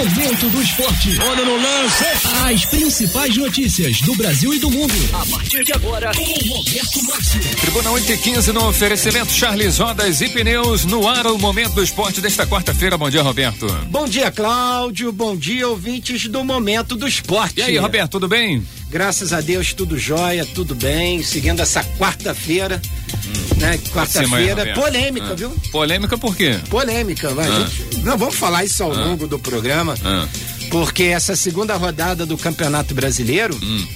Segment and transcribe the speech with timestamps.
[0.00, 1.20] Momento do esporte.
[1.20, 2.04] Olha no lance.
[2.50, 4.94] As principais notícias do Brasil e do mundo.
[5.12, 7.40] A partir de agora, com Roberto Márcio.
[7.60, 11.82] Tribuna 8 e 15 no oferecimento Charles Rodas e Pneus no ar o Momento do
[11.82, 12.96] Esporte desta quarta-feira.
[12.96, 13.66] Bom dia, Roberto.
[13.90, 15.12] Bom dia, Cláudio.
[15.12, 17.60] Bom dia, ouvintes do Momento do Esporte.
[17.60, 18.66] E aí, Roberto, tudo bem?
[18.88, 21.22] Graças a Deus, tudo jóia, tudo bem.
[21.22, 22.80] Seguindo essa quarta-feira,
[23.12, 23.49] hum.
[23.60, 23.78] Né?
[23.92, 25.34] Quarta-feira polêmica, ah.
[25.34, 25.50] viu?
[25.70, 26.58] Polêmica por quê?
[26.68, 27.46] Polêmica, vai.
[27.48, 27.68] Ah.
[27.68, 29.04] Gente, não, vamos falar isso ao ah.
[29.04, 30.26] longo do programa, Ah.
[30.70, 33.56] porque essa segunda rodada do Campeonato Brasileiro.
[33.62, 33.86] Hum.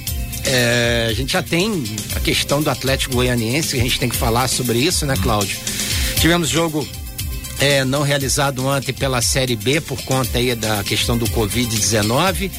[0.47, 1.83] É, a gente já tem
[2.15, 5.57] a questão do Atlético Goianiense, a gente tem que falar sobre isso, né, Cláudio?
[6.21, 6.87] Tivemos jogo
[7.59, 12.51] é, não realizado ontem pela Série B por conta aí da questão do Covid-19.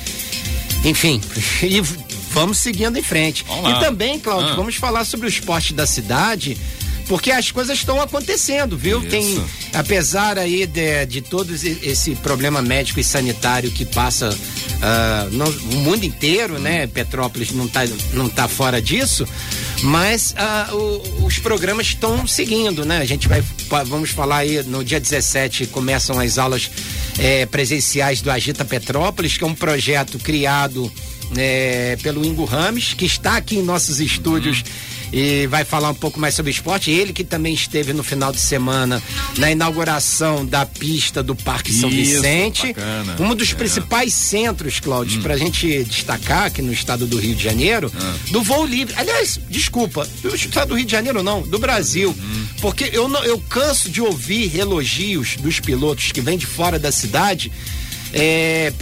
[0.84, 1.22] Enfim,
[1.62, 1.80] e
[2.32, 3.46] vamos seguindo em frente.
[3.48, 4.56] E também, Cláudio, Ah.
[4.56, 6.58] vamos falar sobre o esporte da cidade.
[7.08, 9.00] Porque as coisas estão acontecendo, viu?
[9.00, 9.10] Isso.
[9.10, 14.36] Tem, apesar aí de, de todo esse- problema médico e sanitário que passa
[14.82, 16.88] ah, no, o mundo inteiro, né?
[16.88, 17.82] Petrópolis não tá,
[18.14, 19.28] não tá fora disso,
[19.84, 22.98] mas ah, o- os programas estão seguindo, né?
[22.98, 23.44] A gente vai,
[23.86, 26.72] vamos falar aí no dia 17 começam as aulas
[27.20, 30.92] eh, presenciais do Agita Petrópolis, que é um projeto criado
[31.38, 34.64] eh, pelo Ingo Rames, que está aqui em nossos estúdios
[35.18, 36.92] e vai falar um pouco mais sobre esporte.
[36.92, 39.02] Ele que também esteve no final de semana
[39.38, 42.68] na inauguração da pista do Parque São Isso, Vicente.
[42.68, 43.16] bacana.
[43.22, 43.56] Um dos É.
[43.56, 47.90] principais centros, Cláudio, para a gente destacar aqui no estado do Rio de Janeiro,
[48.30, 48.94] do voo livre.
[48.98, 52.14] Aliás, desculpa, do estado do Rio de Janeiro não, do Brasil.
[52.60, 56.92] Porque eu, não, eu canso de ouvir elogios dos pilotos que vêm de fora da
[56.92, 57.50] cidade
[58.12, 58.74] é,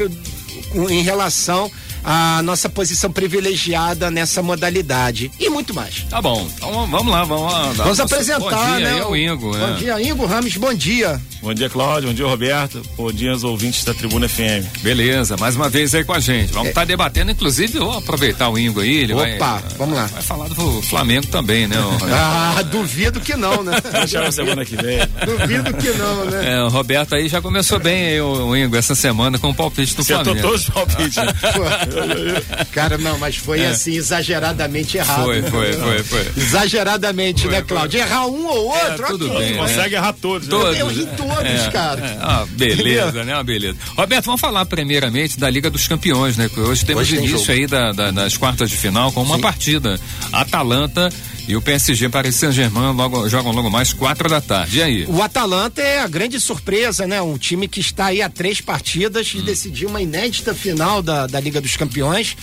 [0.89, 1.69] em relação
[2.03, 5.31] à nossa posição privilegiada nessa modalidade.
[5.39, 6.05] E muito mais.
[6.09, 6.47] Tá bom.
[6.55, 7.71] Então vamos lá, vamos lá.
[7.73, 8.93] Vamos apresentar, bom dia né?
[8.93, 9.51] aí ao Ingo.
[9.57, 9.73] Bom é.
[9.73, 11.21] dia, Ingo Ramos, bom dia.
[11.41, 12.09] Bom dia, Cláudio.
[12.09, 12.81] Bom dia, Roberto.
[12.95, 14.65] Bom dia aos ouvintes da Tribuna FM.
[14.81, 16.53] Beleza, mais uma vez aí com a gente.
[16.53, 18.97] Vamos estar debatendo, inclusive, vou aproveitar o Ingo aí.
[18.97, 19.35] Ele vai, É.
[19.35, 20.05] Opa, vamos lá.
[20.05, 21.75] Vai falar do Flamengo também, né?
[21.83, 23.73] o- Ah, duvido que não, né?
[23.91, 24.99] Deixar na semana que vem.
[25.25, 26.53] duvido que não, né?
[26.53, 29.53] É, o Roberto aí já começou bem aí, o, o Ingo, essa semana com o
[29.53, 30.47] palpite do Acertou Flamengo.
[30.47, 31.15] todos os palpites.
[31.17, 31.33] né?
[32.71, 35.31] Cara, não, mas foi assim, exageradamente errado.
[35.31, 35.41] É.
[35.43, 36.43] Foi, foi, foi, foi.
[36.43, 37.67] Exageradamente, Foi, né, foi.
[37.67, 37.99] Cláudio?
[37.99, 39.39] Errar um ou outro, É, tudo ok.
[39.39, 39.57] bem, né?
[39.57, 40.47] Consegue errar todos.
[40.47, 40.51] né?
[40.57, 40.79] Todos.
[40.79, 42.01] Eu ri todos, cara.
[42.05, 43.33] É, ah, beleza, né?
[43.35, 43.77] Uma beleza.
[43.97, 46.49] Roberto, vamos falar primeiramente da Liga dos Campeões, né?
[46.57, 47.51] Hoje temos Hoje tem início jogo.
[47.51, 49.99] aí da- da- das quartas de final com uma partida.
[50.31, 51.09] Atalanta
[51.47, 54.77] e o PSG Paris Saint-Germain logo, jogam logo mais quatro da tarde.
[54.79, 55.05] E aí?
[55.07, 57.21] O Atalanta é a grande surpresa, né?
[57.21, 59.39] Um time que está aí a três partidas Hum.
[59.39, 62.35] e decidiu uma inédita final da, da Liga dos Campeões.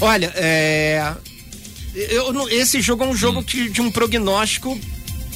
[0.00, 1.12] Olha, é.
[1.94, 3.16] Eu, esse jogo é um Hum.
[3.16, 4.78] jogo que- de um prognóstico.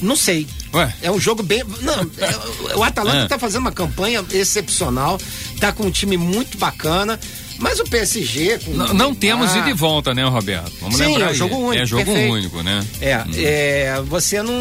[0.01, 0.47] Não sei.
[0.73, 0.93] Ué?
[1.01, 1.63] É um jogo bem.
[1.81, 3.23] Não, é- o Atalanta É.
[3.23, 5.19] está fazendo uma campanha excepcional,
[5.59, 7.19] tá com um time muito bacana,
[7.59, 8.59] mas o PSG.
[8.67, 10.71] Não, não temos ida e volta, né, Roberto?
[10.81, 11.35] Vamos Sim, lembrar é aí.
[11.35, 12.33] jogo único, É jogo perfeito.
[12.33, 12.85] único, né?
[13.01, 14.53] É, é, você não,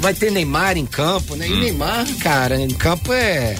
[0.00, 1.48] vai ter Neymar em campo, né?
[1.48, 1.60] E Hum.
[1.60, 3.56] Neymar, cara, em campo é.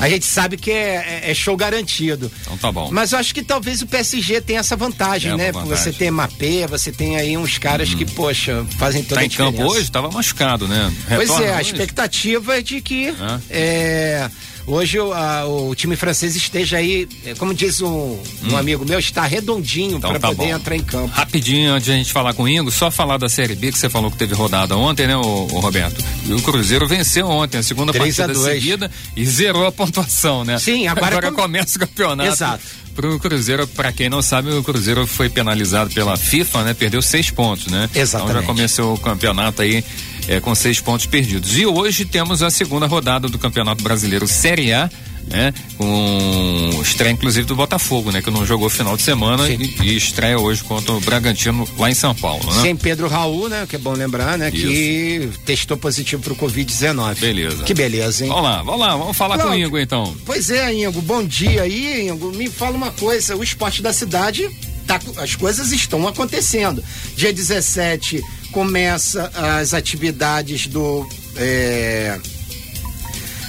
[0.00, 2.32] A gente sabe que é, é- é show garantido.
[2.40, 2.88] Então tá bom.
[2.90, 5.52] Mas eu acho que talvez o PSG tenha essa vantagem, É né?
[5.52, 5.76] vantagem.
[5.76, 9.28] Você tem Mapê, você tem aí uns caras que, poxa, fazem toda Tá a em
[9.28, 9.58] diferença.
[9.58, 9.90] campo hoje?
[9.90, 10.90] Tava machucado, né?
[11.06, 11.70] Pois Retorna é, a hoje?
[11.72, 13.38] expectativa é de que Ah.
[13.50, 14.30] é,
[14.66, 18.18] hoje o, a- o time francês esteja aí, é, como diz um,
[18.50, 20.56] um amigo meu, está redondinho Então para tá poder bom.
[20.56, 21.08] entrar em campo.
[21.14, 23.78] Rapidinho, antes de a gente falar com o Ingo, só falar da Série B que
[23.78, 26.02] você falou que teve rodada ontem, né, o, Roberto?
[26.26, 28.54] E o Cruzeiro venceu ontem, a segunda 3 a partida 2.
[28.62, 30.58] seguida e zerou a pontuação, né?
[30.58, 32.30] Sim, agora com- começa o campeonato.
[32.30, 32.64] Exato.
[32.94, 36.74] Pro Cruzeiro, pra quem não sabe, o Cruzeiro foi penalizado pela FIFA, né?
[36.74, 37.90] Perdeu seis pontos, né?
[37.92, 38.30] Exatamente.
[38.30, 39.84] Então já começou o campeonato aí
[40.28, 41.56] é, com seis pontos perdidos.
[41.58, 44.90] E hoje temos a segunda rodada do Campeonato Brasileiro Série A,
[45.28, 45.54] né?
[45.76, 48.20] Com estreia inclusive do Botafogo, né?
[48.20, 51.94] Que não jogou final de semana e, e estreia hoje contra o Bragantino lá em
[51.94, 52.62] São Paulo, né?
[52.62, 53.66] Sem Pedro Raul, né?
[53.68, 54.50] Que é bom lembrar, né?
[54.50, 57.18] Que testou positivo pro Covid-19.
[57.18, 57.64] Beleza.
[57.64, 58.30] Que beleza, hein?
[58.30, 59.54] Vamos lá, vamos lá, vamos falar com o.
[59.54, 60.14] Ingo então.
[60.24, 62.32] Pois é, Ingo, bom dia aí, Ingo.
[62.32, 64.48] Me fala uma coisa, o esporte da cidade,
[64.86, 66.84] tá, as coisas estão acontecendo.
[67.16, 68.22] Dia 17
[68.54, 71.06] começa as atividades do.
[71.36, 72.18] é,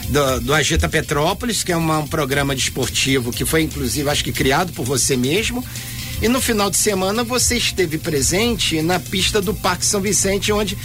[0.09, 4.31] do, do Agita Petrópolis, que é uma- um programa desportivo que foi, inclusive, acho que
[4.31, 5.63] criado por você mesmo.
[6.21, 10.77] E no final de semana você esteve presente na pista do Parque São Vicente, onde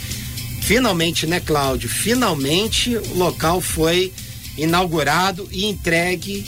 [0.61, 1.89] finalmente, né, Cláudio?
[1.89, 4.11] Finalmente o local foi
[4.57, 6.45] inaugurado e entregue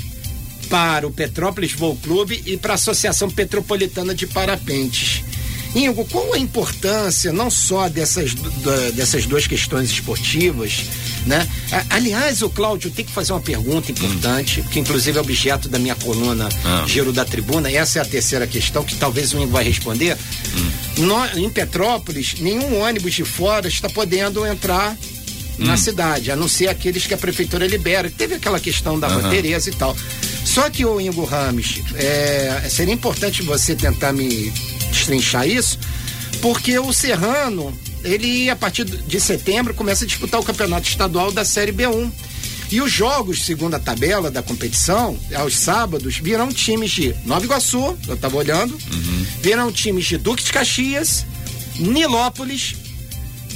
[0.69, 5.24] para o Petrópolis Voo Clube e para a Associação Petropolitana de Parapentes.
[5.75, 8.34] Ingo, qual a importância não só dessas,
[8.94, 10.84] dessas duas questões esportivas,
[11.25, 11.48] né?
[11.90, 14.66] Aliás, o Cláudio tem que fazer uma pergunta importante, hum.
[14.66, 16.86] que inclusive é objeto da minha coluna ah.
[16.88, 20.16] Giro da Tribuna, e essa é a terceira questão que talvez o Ingo vai responder.
[20.56, 21.04] Hum.
[21.04, 24.96] No, em Petrópolis, nenhum ônibus de fora está podendo entrar
[25.58, 25.78] na hum.
[25.78, 28.12] cidade, a não ser aqueles que a prefeitura libera.
[28.16, 29.30] Teve aquela questão da uhum.
[29.30, 29.96] Tereza e tal.
[30.46, 34.52] Só que o Ingo Rames, é, seria importante você tentar me
[34.94, 35.78] destrinchar isso,
[36.42, 37.74] porque o Serrano,
[38.04, 42.12] ele a partir de setembro começa a disputar o campeonato estadual da Série B1.
[42.72, 47.95] E os jogos, segundo a tabela da competição, aos sábados, virão times de Nova Iguaçu,
[48.07, 49.25] eu estava olhando, uhum.
[49.42, 51.24] virão times de Duque de Caxias,
[51.78, 52.75] Nilópolis,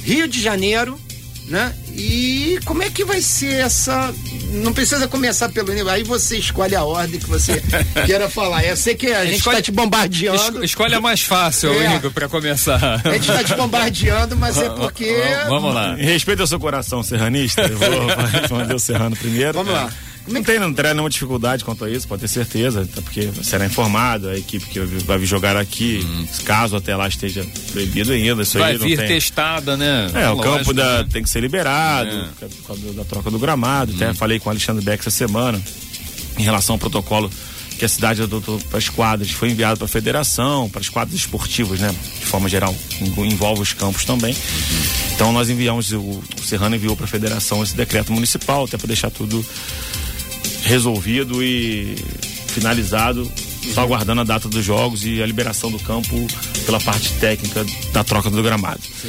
[0.04, 1.00] Rio de Janeiro,
[1.48, 1.74] né?
[1.94, 4.14] E como é que vai ser essa.
[4.52, 5.90] Não precisa começar pelo nível.
[5.90, 7.62] Aí você escolhe a ordem que você
[8.06, 8.64] queira falar.
[8.64, 10.58] Eu sei que a gente está te bombardeando.
[10.58, 11.96] Es, escolhe a mais fácil, é.
[11.96, 13.00] Igor, para começar.
[13.04, 15.16] A gente está te bombardeando, mas é porque.
[15.48, 15.98] Vamos lá.
[15.98, 18.06] Em respeito ao seu coração serranista, eu vou
[18.40, 19.54] responder o Serrano primeiro.
[19.54, 19.90] Vamos lá.
[20.28, 24.28] Não tem, não terá nenhuma dificuldade quanto a isso, pode ter certeza, porque será informado
[24.28, 26.26] a equipe que vai vir jogar aqui, hum.
[26.44, 28.42] caso até lá esteja proibido ainda.
[28.42, 29.08] Isso vai aí vir tem...
[29.08, 30.10] testada, né?
[30.14, 31.08] É, o campo da, né?
[31.10, 32.46] tem que ser liberado, é.
[32.46, 33.92] por causa da troca do gramado.
[33.92, 33.96] Hum.
[33.96, 35.60] Até falei com o Alexandre Beck essa semana
[36.38, 37.30] em relação ao protocolo
[37.78, 41.14] que a cidade adotou para as quadras, foi enviado para a federação, para as quadras
[41.14, 41.94] esportivas, né?
[42.18, 42.74] De forma geral,
[43.18, 44.32] envolve os campos também.
[44.32, 45.12] Uhum.
[45.14, 48.88] Então nós enviamos, o, o Serrano enviou para a federação esse decreto municipal, até para
[48.88, 49.44] deixar tudo
[50.68, 51.96] resolvido e
[52.48, 53.30] finalizado,
[53.72, 56.14] só aguardando a data dos jogos e a liberação do campo
[56.66, 58.80] pela parte técnica da troca do gramado.
[58.82, 59.08] Sim.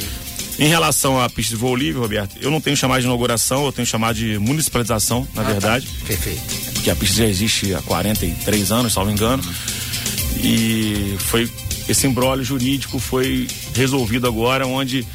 [0.58, 3.72] Em relação à pista de voo livre, Roberto, eu não tenho chamado de inauguração, eu
[3.72, 5.52] tenho chamado de municipalização, na ah, tá.
[5.52, 5.86] verdade.
[5.86, 6.06] Tá.
[6.06, 6.72] Perfeito.
[6.74, 9.42] Porque a pista já existe há 43 anos, salvo engano.
[10.42, 11.50] E foi
[11.88, 15.06] esse embrólio jurídico foi resolvido agora, onde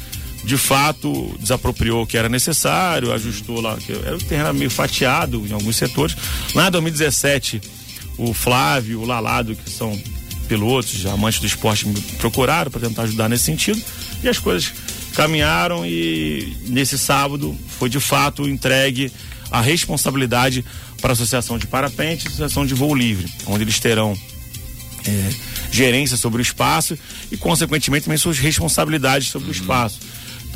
[0.46, 5.44] de fato desapropriou o que era necessário, ajustou lá, que era o terreno meio fatiado
[5.44, 6.16] em alguns setores.
[6.54, 7.60] Lá em 2017,
[8.16, 10.00] o Flávio, o Lalado, que são
[10.48, 13.82] pilotos, amantes do esporte, me procuraram para tentar ajudar nesse sentido.
[14.22, 14.72] E as coisas
[15.14, 19.10] caminharam e nesse sábado foi de fato entregue
[19.50, 20.64] a responsabilidade
[21.00, 24.16] para a Associação de Parapente e a Associação de Voo Livre, onde eles terão
[25.04, 25.30] é,
[25.72, 26.96] gerência sobre o espaço
[27.32, 29.54] e, consequentemente, também suas responsabilidades sobre uhum.
[29.54, 29.98] o espaço.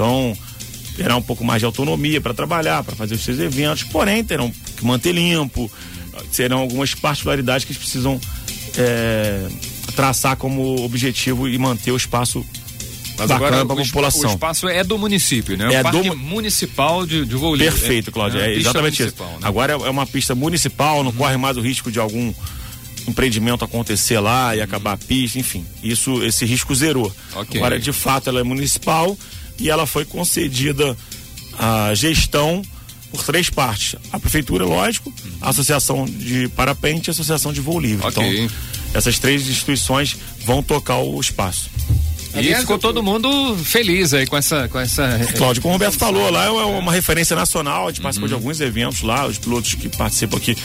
[0.01, 0.35] Então,
[0.97, 4.51] terá um pouco mais de autonomia para trabalhar, para fazer os seus eventos, porém terão
[4.51, 5.71] que manter limpo,
[6.33, 8.19] serão algumas particularidades que eles precisam
[8.79, 9.47] é,
[9.95, 12.45] traçar como objetivo e manter o espaço
[13.19, 14.31] mas bacana para a população.
[14.31, 15.75] O espaço é do município, né?
[15.75, 16.17] É o Parque do...
[16.17, 18.41] Municipal de, de Perfeito, Cláudio.
[18.41, 19.15] É, é exatamente isso.
[19.19, 19.39] Né?
[19.43, 21.17] Agora é, é uma pista municipal, não uhum.
[21.19, 22.33] corre mais o risco de algum
[23.07, 25.67] empreendimento acontecer lá e acabar a pista, enfim.
[25.83, 27.15] Isso, esse risco zerou.
[27.35, 27.61] Okay.
[27.61, 29.15] Agora, de fato, ela é municipal
[29.61, 30.97] e ela foi concedida
[31.59, 32.63] a gestão
[33.11, 33.97] por três partes.
[34.13, 38.07] A prefeitura, lógico, a associação de parapente e a associação de voo livre.
[38.07, 38.45] Okay.
[38.45, 38.57] Então,
[38.95, 41.71] essas três instituições vão tocar o espaço.
[42.35, 44.69] E Aliás, ficou todo mundo feliz aí com essa.
[44.69, 45.19] Com essa...
[45.37, 48.41] Cláudio, como o Roberto falou, lá é uma referência nacional, a gente participou de uhum.
[48.41, 50.57] alguns eventos lá, os pilotos que participam aqui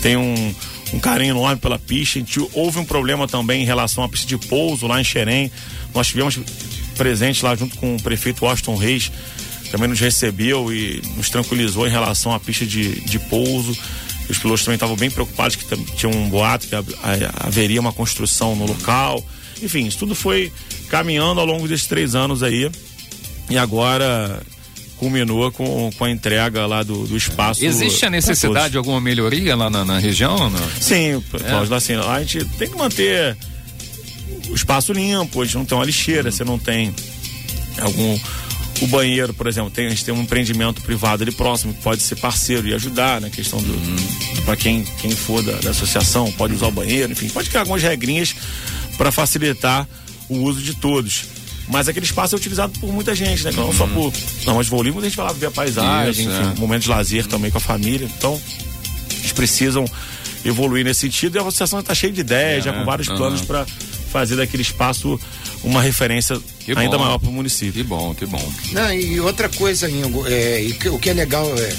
[0.00, 0.54] têm um,
[0.94, 2.18] um carinho enorme pela pista.
[2.18, 5.52] A gente, houve um problema também em relação à pista de pouso lá em Xerém.
[5.94, 6.38] Nós tivemos
[7.00, 9.10] presente lá junto com o prefeito Washington Reis,
[9.70, 13.74] também nos recebeu e nos tranquilizou em relação à pista de, de pouso.
[14.28, 15.64] Os pilotos também estavam bem preocupados que
[15.96, 16.74] tinha um boato que
[17.42, 19.24] haveria uma construção no local.
[19.62, 20.52] Enfim, isso tudo foi
[20.90, 22.70] caminhando ao longo desses três anos aí.
[23.48, 24.42] E agora
[24.98, 27.64] culminou com, com a entrega lá do, do espaço.
[27.64, 30.50] Existe a necessidade de alguma melhoria lá na, na região?
[30.50, 30.70] Não?
[30.78, 31.74] Sim, é.
[31.74, 33.38] assim, a gente tem que manter
[34.50, 36.32] o espaço limpo, a gente não tem uma lixeira, uhum.
[36.32, 36.94] você não tem
[37.80, 38.18] algum.
[38.82, 42.00] O banheiro, por exemplo, tem, a gente tem um empreendimento privado ali próximo que pode
[42.00, 43.72] ser parceiro e ajudar na né, questão do.
[43.72, 44.42] Uhum.
[44.44, 47.82] para quem, quem for da, da, associação, pode usar o banheiro, enfim, pode criar algumas
[47.82, 48.34] regrinhas
[48.96, 49.86] para facilitar
[50.28, 51.24] o uso de todos.
[51.68, 53.52] Mas aquele espaço é utilizado por muita gente, né?
[53.54, 53.72] Não uhum.
[53.72, 54.12] só por.
[54.46, 56.58] Não, mas vou a gente vai lá ver a paisagem, Isso, enfim, é.
[56.58, 58.08] momento de lazer também com a família.
[58.16, 58.40] Então,
[59.18, 59.84] eles precisam
[60.44, 63.42] evoluir nesse sentido e a associação está cheia de ideias, é, já com vários planos
[63.42, 63.66] para
[64.10, 65.18] fazer daquele espaço
[65.62, 67.04] uma referência que ainda bom.
[67.04, 67.72] maior para o município.
[67.72, 68.52] Que bom, que bom.
[68.72, 71.74] Não, e outra coisa, Ingo, é, e que, o que é legal é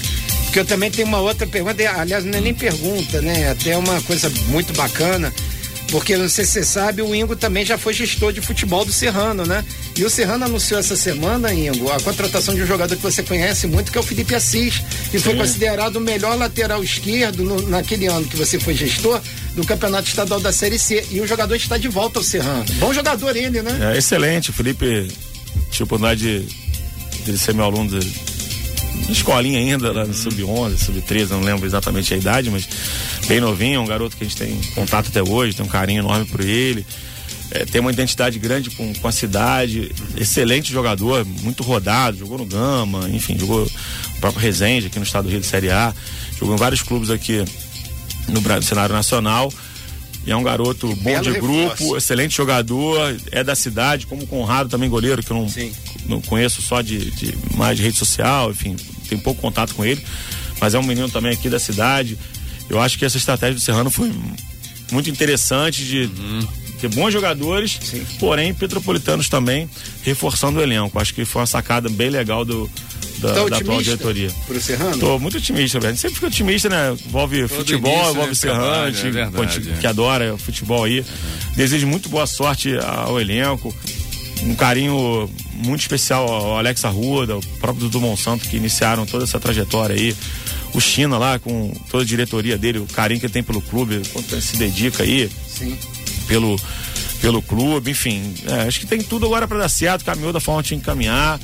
[0.52, 3.42] que eu também tenho uma outra pergunta, aliás, não é nem pergunta, né?
[3.42, 5.32] É até uma coisa muito bacana
[5.92, 8.90] porque não sei se você sabe, o Ingo também já foi gestor de futebol do
[8.90, 9.62] Serrano, né?
[9.94, 13.66] E o Serrano anunciou essa semana, Ingo, a contratação de um jogador que você conhece
[13.66, 14.78] muito, que é o Felipe Assis,
[15.10, 15.24] que Sim.
[15.24, 19.20] foi considerado o melhor lateral esquerdo no, naquele ano que você foi gestor,
[19.54, 21.06] do Campeonato Estadual da Série C.
[21.10, 22.64] E o jogador está de volta ao Serrano.
[22.78, 23.94] Bom jogador ele, né?
[23.94, 24.50] É excelente.
[24.50, 25.08] O Felipe
[25.70, 28.32] tive a oportunidade de, de ser meu aluno de
[29.10, 32.68] escolinha ainda, lá no Sub-11, Sub-13, não lembro exatamente a idade, mas
[33.26, 36.24] bem novinho, um garoto que a gente tem contato até hoje, tem um carinho enorme
[36.26, 36.86] por ele.
[37.50, 42.46] É, tem uma identidade grande com, com a cidade, excelente jogador, muito rodado, jogou no
[42.46, 45.92] Gama, enfim, jogou o próprio Resende aqui no estado do Rio de Série A,
[46.38, 47.44] jogou em vários clubes aqui
[48.28, 49.52] no, no cenário nacional.
[50.24, 51.76] E é um garoto bom Belo de reforço.
[51.82, 55.72] grupo, excelente jogador, é da cidade, como o Conrado também goleiro, que eu não, Sim.
[56.06, 58.76] não conheço só de, de mais de rede social, enfim,
[59.08, 60.00] tem pouco contato com ele,
[60.60, 62.16] mas é um menino também aqui da cidade.
[62.70, 64.12] Eu acho que essa estratégia do Serrano foi
[64.92, 66.08] muito interessante de
[66.80, 67.80] ter bons jogadores,
[68.20, 69.68] porém petropolitanos também
[70.04, 71.00] reforçando o elenco.
[71.00, 72.70] Acho que foi uma sacada bem legal do
[73.22, 74.30] da, Tá da atual diretoria.
[74.46, 74.98] pro Serrano?
[74.98, 75.96] Tô muito otimista, velho.
[75.96, 76.96] Sempre fica otimista, né?
[77.06, 79.80] Envolve futebol, início, envolve né, trabalho, a gente é verdade, é.
[79.80, 81.04] que adora futebol aí.
[81.56, 83.74] Desejo muito boa sorte ao elenco.
[84.42, 89.38] Um carinho muito especial ao Alex Arruda, ao próprio Dudu Monsanto, que iniciaram toda essa
[89.38, 90.16] trajetória aí.
[90.74, 94.02] O China lá, com toda a diretoria dele, o carinho que ele tem pelo clube,
[94.12, 95.76] quanto ele se dedica aí Sim.
[96.26, 96.58] pelo,
[97.20, 98.34] pelo clube, enfim.
[98.48, 100.86] é, acho que tem tudo agora para dar certo, caminhou da forma que tinha que
[100.86, 101.38] caminhar.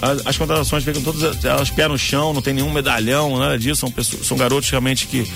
[0.00, 3.80] As, as contratações ficam todas elas pé no chão, não tem nenhum medalhão, nada disso.
[3.80, 5.26] São, pessoas, são garotos realmente que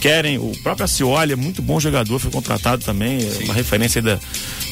[0.00, 0.36] querem.
[0.36, 4.18] O próprio Acioli é muito bom jogador, foi contratado também, é uma referência aí da,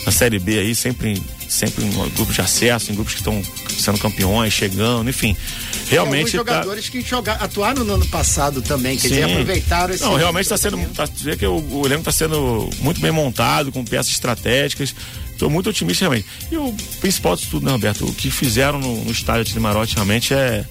[0.05, 3.41] da Série B aí, sempre, sempre em grupos de acesso, em grupos que estão
[3.79, 5.37] sendo campeões, chegando, enfim.
[5.85, 6.37] Tem Realmente.
[6.37, 10.03] alguns tá- jogadores que joga, atuaram no ano passado também, quer dizer, aproveitaram esse.
[10.03, 10.79] Não, realmente está sendo.
[10.95, 14.95] Tá, que o, o elenco está sendo muito bem montado, com peças estratégicas.
[15.41, 16.27] Estou muito otimista realmente.
[16.53, 16.71] E o
[17.01, 18.05] principal disso tudo, né, Roberto?
[18.05, 20.67] O que fizeram no, no estádio de Limarote realmente é,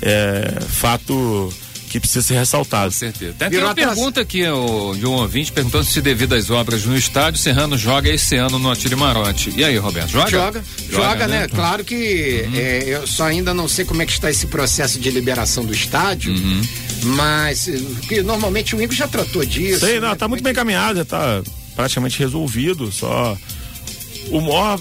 [0.00, 1.52] é fato
[1.90, 2.86] que precisa ser ressaltado.
[2.86, 3.34] Com certeza.
[3.38, 6.96] Tem, tem uma pergunta aqui ó, de um ouvinte perguntando se devido às obras no
[6.96, 9.52] estádio, Serrano joga esse ano no Atire Marote.
[9.54, 10.30] E aí, Roberto, joga?
[10.30, 11.46] Joga, joga, né?
[11.48, 15.10] Claro que é, eu só ainda não sei como é que está esse processo de
[15.10, 16.32] liberação do estádio,
[17.04, 17.78] mas eh,
[18.08, 19.80] que normalmente o Igor já tratou disso.
[19.84, 20.14] Sei, não, né?
[20.14, 21.42] tá muito bem caminhado, já tá
[21.76, 22.90] praticamente resolvido.
[22.90, 23.36] Só
[24.30, 24.78] o maior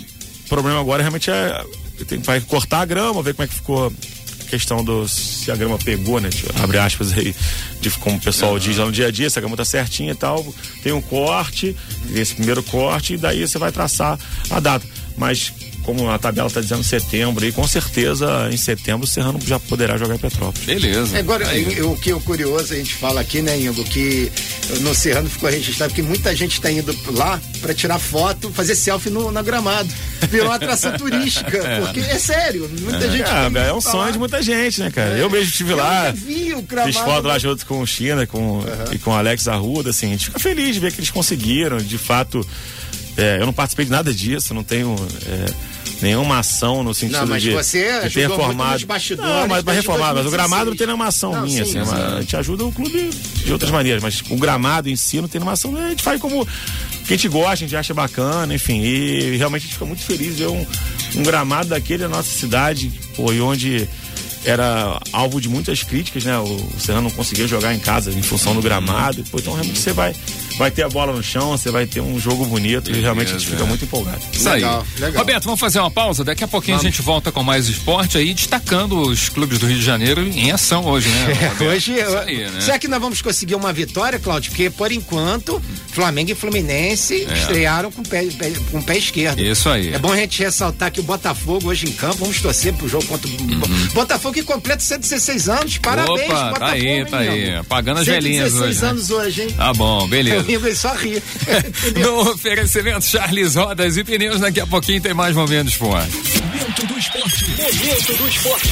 [0.47, 1.63] problema agora realmente é
[2.05, 5.55] tem, vai cortar a grama, ver como é que ficou a questão do se a
[5.55, 6.29] grama pegou, né?
[6.29, 7.35] Tipo, abre aspas aí,
[7.81, 10.11] de como o pessoal diz lá no dia a dia, se a grama tá certinha
[10.11, 10.45] e tal.
[10.81, 11.75] Tem um corte,
[12.13, 14.17] esse primeiro corte, e daí você vai traçar
[14.49, 14.85] a data.
[15.17, 15.51] Mas
[15.83, 19.97] como a tabela tá dizendo setembro, e com certeza em setembro o Serrano já poderá
[19.97, 20.65] jogar em Petrópolis.
[20.65, 21.17] Beleza.
[21.17, 21.45] Agora,
[21.85, 24.31] o que é o curioso, a gente fala aqui, né, Ingo, que
[24.81, 29.09] no Serrano ficou registrado que muita gente está indo lá para tirar foto, fazer selfie
[29.09, 29.89] no, na gramado.
[30.29, 33.23] Virou uma atração turística, porque é sério, muita gente.
[33.23, 34.11] Ah, tem é ido um sonho lá.
[34.11, 35.17] de muita gente, né, cara?
[35.17, 36.11] Eu mesmo estive Eu lá.
[36.11, 36.93] vi o gramado.
[36.93, 38.61] Fiz foto lá junto com o China com,
[38.91, 41.77] e com o Alex Arruda, assim, a gente fica feliz de ver que eles conseguiram,
[41.77, 42.45] de fato.
[43.17, 44.95] é, eu não participei de nada disso, não tenho
[45.25, 45.45] é,
[46.01, 48.29] nenhuma ação no sentido Não, mas de, você de ter
[48.85, 50.31] bastidores não, mas para desde reformar, mas o 2016.
[50.31, 51.95] gramado não tem nenhuma ação Não, minha, sim, assim, sim.
[51.95, 55.39] a gente ajuda o clube de outras maneiras, mas o gramado em si não tem
[55.39, 56.45] nenhuma ação, a gente faz como
[57.05, 60.03] que a gente gosta, a gente acha bacana, enfim, e realmente a gente fica muito
[60.03, 60.65] feliz de ver um,
[61.15, 63.87] um gramado daquele na nossa cidade, pô, e onde
[64.45, 66.37] era alvo de muitas críticas, né?
[66.37, 69.23] O, o Serrano não conseguia jogar em casa em função do gramado.
[69.29, 70.15] Pô, então realmente você vai,
[70.59, 73.37] vai ter a bola no chão, você vai ter um jogo bonito e realmente a
[73.39, 73.67] gente Beleza, fica é.
[73.67, 74.19] muito empolgado.
[74.31, 74.55] Isso aí.
[74.55, 75.19] Legal, legal.
[75.21, 76.23] Roberto, vamos fazer uma pausa?
[76.23, 79.77] Daqui a pouquinho a gente volta com mais esporte aí, destacando os clubes do Rio
[79.77, 81.33] de Janeiro em ação hoje, né?
[81.49, 81.63] Roberto?
[81.63, 82.61] Hoje, Isso aí, né?
[82.61, 84.51] será que nós vamos conseguir uma vitória, Cláudio?
[84.51, 85.61] Porque, por enquanto,
[85.91, 89.39] Flamengo e Fluminense estrearam com o pé, pé- com pé esquerdo.
[89.39, 89.43] É.
[89.43, 89.93] Isso aí.
[89.93, 93.05] É bom a gente ressaltar que o Botafogo hoje em campo, vamos torcer pro jogo
[93.05, 95.77] contra o Botafogo que completa 116 anos.
[95.77, 96.25] Parabéns, Uhum.
[96.25, 96.59] Opa, Botafogo.
[96.59, 97.45] tá aí, tá aí.
[97.45, 97.59] Nego?
[97.61, 98.89] Apagando as velhinhas 116 hoje, né?
[98.89, 99.49] anos hoje, hein?
[99.55, 100.48] Tá bom, beleza.
[100.49, 101.21] O Igor só ri.
[102.01, 106.11] No oferecimento Charles Rodas e Pneus, daqui a pouquinho tem mais momentos esporte.
[106.11, 107.45] Momento do esporte.
[107.51, 108.67] Momento do esporte.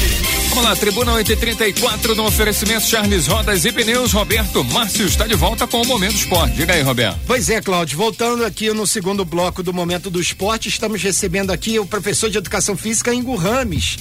[0.50, 4.12] Vamos lá, Tribuna 834 no oferecimento Charles Rodas e Pneus.
[4.12, 6.56] Roberto Márcio está de volta com o Momento Esporte.
[6.56, 7.20] Diga aí, Roberto.
[7.28, 11.78] Pois é, Cláudio, voltando aqui no segundo bloco do Momento do Esporte, estamos recebendo aqui
[11.78, 13.98] o professor de Educação Física, Ingo Rames,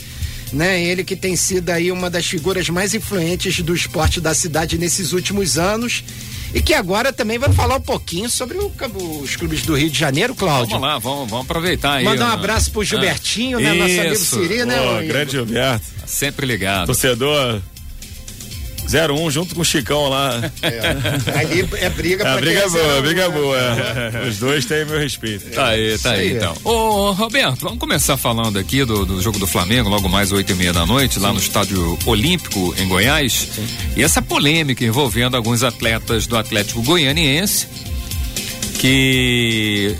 [0.51, 0.83] né?
[0.83, 5.13] Ele que tem sido aí uma das figuras mais influentes do esporte da cidade nesses
[5.13, 6.03] últimos anos
[6.55, 8.73] e que agora também vai falar um pouquinho sobre o-
[9.23, 10.73] os clubes do Rio de Janeiro, Cláudio.
[10.73, 12.05] Vamos lá, vamos, vamos aproveitar aí.
[12.05, 13.75] Mandar um abraço pro Gilbertinho, né?
[13.75, 14.41] Nosso amigo Isso.
[14.41, 14.77] Siri, né?
[15.07, 16.87] Grande Gilberto, Sempre ligado.
[16.87, 17.61] torcedor
[18.87, 20.51] 0-1 um, junto com o Chicão lá.
[20.63, 23.35] É, ali é briga pra A briga é boa, a briga é né?
[23.35, 23.57] boa.
[23.59, 24.29] é.
[24.29, 25.51] Os dois têm meu respeito.
[25.51, 26.37] Tá aí, tá aí, aí.
[26.37, 26.55] então.
[26.65, 30.55] Ô, Roberto, vamos começar falando aqui do, do jogo do Flamengo, logo mais oito e
[30.55, 33.49] meia da noite, lá no Estádio Olímpico, em Goiás.
[33.97, 37.67] E essa polêmica envolvendo alguns atletas do Atlético Goianiense
[38.79, 39.97] que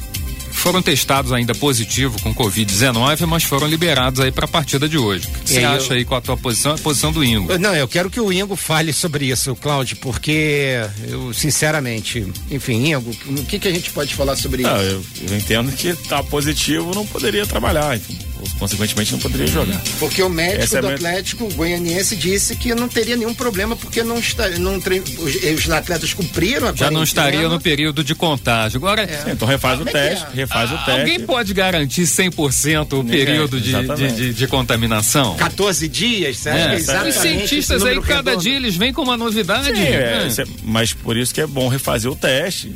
[0.67, 5.29] foram testados ainda positivo com Covid-19, mas foram liberados aí para a partida de hoje.
[5.29, 6.73] O que você acha eu- aí com a tua posição?
[6.73, 7.57] A posição do Ingo.
[7.57, 13.15] Não, eu quero que o Ingo fale sobre isso, Cláudio, porque eu, sinceramente, enfim, Ingo,
[13.29, 15.05] o que, que a gente pode falar sobre Não, isso?
[15.23, 18.19] eu, eu entendo que tá positivo, não poderia trabalhar, enfim,
[18.59, 19.81] consequentemente não poderia jogar.
[19.99, 23.75] Porque o médico Essa é do minha- Atlético Goianiense disse que não teria nenhum problema,
[23.77, 28.03] porque não está, não tre- os, os atletas cumpriram a Já não estaria no período
[28.05, 28.79] de contágio.
[28.79, 30.37] Agora, Sim, então refaz o Como é teste, é?
[30.37, 31.01] refaz o ah, teste.
[31.01, 34.15] alguém pode garantir 100% o período de, de, exatamente.
[34.15, 35.35] de- de contaminação?
[35.37, 38.43] 14 dias, você acha É, que é os exatamente cientistas aí, cada redondo?
[38.43, 39.67] dia eles vêm com uma novidade.
[39.67, 40.29] Sim, é, né?
[40.39, 42.73] é- mas por isso que é bom refazer o teste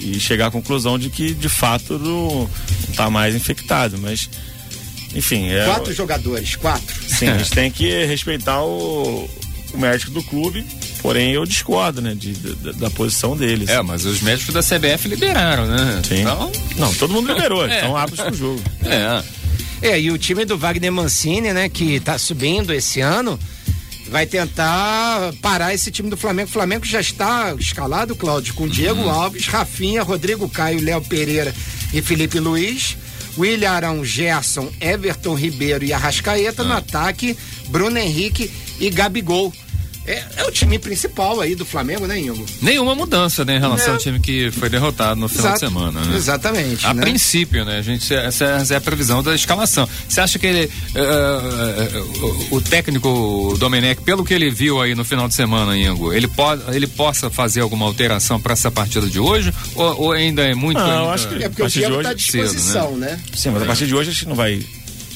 [0.00, 2.48] e chegar à conclusão de que de fato não
[2.90, 4.28] está mais infectado, mas
[5.14, 6.94] enfim, é, Quatro jogadores, quatro.
[7.08, 9.28] sim, a gente tem que respeitar o,
[9.72, 10.64] o médico do clube,
[11.00, 13.68] porém eu discordo, né, de, da, da posição deles.
[13.68, 16.02] É, mas os médicos da CBF liberaram, né?
[16.06, 16.20] Sim.
[16.22, 17.76] Então, Não, todo mundo liberou, É.
[17.76, 18.62] estão aptos pro jogo.
[18.84, 19.22] é.
[19.82, 23.38] É, e o time do Wagner Mancini, né, que tá subindo esse ano,
[24.08, 26.48] vai tentar parar esse time do Flamengo.
[26.48, 31.54] O Flamengo já está escalado, Cláudio, com Diego Alves, Rafinha, Rodrigo Caio, Léo Pereira
[31.92, 32.96] e Felipe Luiz.
[33.36, 37.36] William Arão, Gerson, Everton Ribeiro e Arrascaeta no ataque,
[37.68, 39.52] Bruno Henrique e Gabigol.
[40.06, 42.44] É, é o time principal aí do Flamengo, né, Ingo?
[42.60, 43.90] Nenhuma mudança, né, em relação É.
[43.92, 45.60] ao time que foi derrotado no final Exato.
[45.60, 46.16] de semana, né?
[46.16, 46.86] Exatamente.
[46.86, 47.02] A né?
[47.02, 47.78] princípio, né?
[47.78, 49.88] A gente, essa, essa é a previsão da escalação.
[50.08, 52.02] Você acha que ele, eh,
[52.50, 56.28] o, o técnico Domenech, pelo que ele viu aí no final de semana, Ingo, ele,
[56.28, 59.52] pode, ele possa fazer alguma alteração para essa partida de hoje?
[59.74, 60.78] Ou, ou ainda é muito.
[60.78, 63.18] Não, eu ainda- acho que- É porque o Diego está à cedo, disposição, né?
[63.34, 64.62] Sim, mas a partir de hoje a gente não vai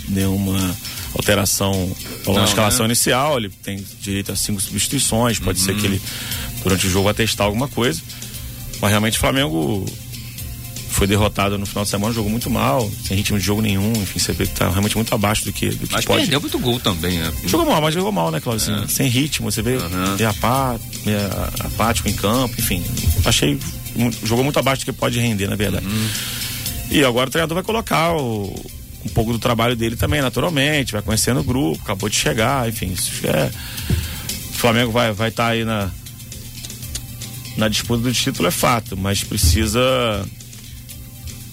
[0.08, 0.74] nenhuma
[1.14, 1.72] alteração
[2.26, 2.92] na escalação né?
[2.92, 3.38] inicial.
[3.38, 5.38] Ele tem direito a cinco substituições.
[5.38, 6.00] Pode ser que ele,
[6.62, 8.00] durante o jogo, vá testar alguma coisa.
[8.80, 9.84] Mas realmente o Flamengo
[10.90, 13.92] foi derrotado no final de semana, jogou muito mal, sem ritmo de jogo nenhum.
[13.92, 16.20] Enfim, você vê que tá realmente muito abaixo do que, do que Mas pode.
[16.22, 17.32] perdeu muito gol também, né?
[17.46, 18.74] Jogou mal, mas jogou mal, né, Cláudio?
[18.74, 20.16] Assim, Sem ritmo, você vê Aham.
[20.16, 21.18] meio apá- meio
[21.60, 22.82] apático em campo, enfim.
[23.24, 23.58] Achei.
[24.24, 25.86] Jogou muito abaixo do que pode render, na verdade.
[26.90, 28.54] E agora o treinador vai colocar o-
[29.04, 32.92] um pouco do trabalho dele também, naturalmente, vai conhecendo o grupo, acabou de chegar, enfim.
[32.92, 33.50] Isso é,
[34.50, 35.90] o Flamengo vai estar vai tá aí na,
[37.56, 40.26] na disputa do título, é fato, mas precisa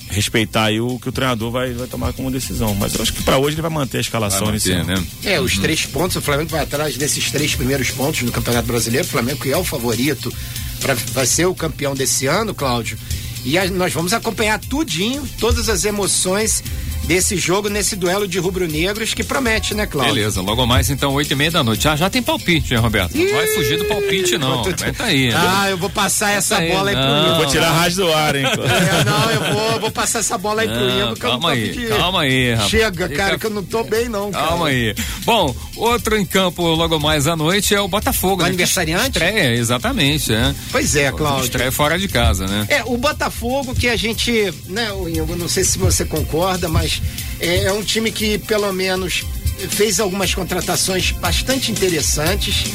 [0.09, 2.73] respeitar aí o que o treinador vai, vai tomar como decisão.
[2.75, 4.83] Mas eu acho que para hoje ele vai manter a escalação inicial.
[4.85, 5.03] né?
[5.23, 9.05] É, os três pontos, o Flamengo vai atrás desses três primeiros pontos no Campeonato Brasileiro.
[9.05, 10.33] O Flamengo que é o favorito
[10.79, 12.97] para vai ser o campeão desse ano, Cláudio.
[13.43, 16.63] E a- nós vamos acompanhar tudinho, todas as emoções
[17.05, 20.15] desse jogo, nesse duelo de rubro-negros que promete, né, Cláudio?
[20.15, 21.83] Beleza, logo mais então, oito e meia da noite.
[21.83, 23.15] Já, já tem palpite, né, Roberto?
[23.15, 24.63] Não vai fugir do palpite, não.
[24.63, 25.29] Tá aí.
[25.29, 25.35] né?
[25.37, 27.05] Ah, eu vou passar essa aí, bola aí pro.
[27.05, 27.35] Ingo.
[27.35, 28.45] Vou tirar a rádio do ar, hein?
[28.65, 31.87] É, não, eu vou, vou passar essa bola aí pro Não, eu não calma aí,
[31.87, 32.69] calma aí, rapaz.
[32.69, 34.47] Chega, Fica- cara, que eu não tô bem, não, cara.
[34.47, 34.95] Calma aí.
[35.23, 38.35] Bom, outro em campo logo mais à noite é o Botafogo.
[38.35, 38.47] O né?
[38.49, 39.17] aniversariante?
[39.17, 40.53] Estreia, exatamente, é.
[40.71, 41.45] Pois é, Cláudio.
[41.45, 42.65] Estreia fora de casa, né?
[42.69, 46.94] É, o Botafogo que a gente, né, o Ingo, não sei se você concorda, mas
[47.39, 49.23] é, é um time que pelo menos
[49.69, 52.65] fez algumas contratações bastante interessantes.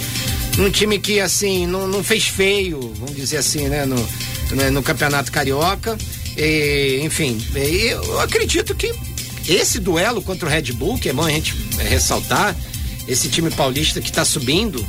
[0.58, 3.96] Um time que, assim, não, não fez feio, vamos dizer assim, né, no,
[4.50, 5.96] no, no Campeonato Carioca.
[6.36, 8.92] E, enfim, eu acredito que
[9.48, 11.54] esse duelo contra o Red Bull, que é bom a gente
[11.88, 12.54] ressaltar,
[13.10, 14.86] esse time paulista que está subindo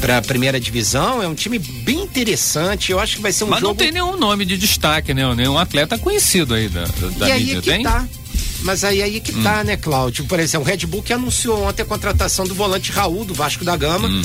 [0.00, 2.92] para a primeira divisão, é um time bem interessante.
[2.92, 3.68] Eu acho que vai ser um Mas jogo.
[3.72, 5.22] não tem nenhum nome de destaque, né?
[5.34, 6.84] Nenhum atleta conhecido aí da,
[7.18, 7.80] da, e aí mídia, é que tem?
[7.80, 7.82] Hum.
[7.84, 8.06] tá.
[8.62, 10.24] Mas aí, aí que tá, né, Cláudio?
[10.24, 13.64] Por exemplo, o Red Bull que anunciou ontem a contratação do volante Raul do Vasco
[13.64, 14.08] da Gama.
[14.08, 14.22] Hum.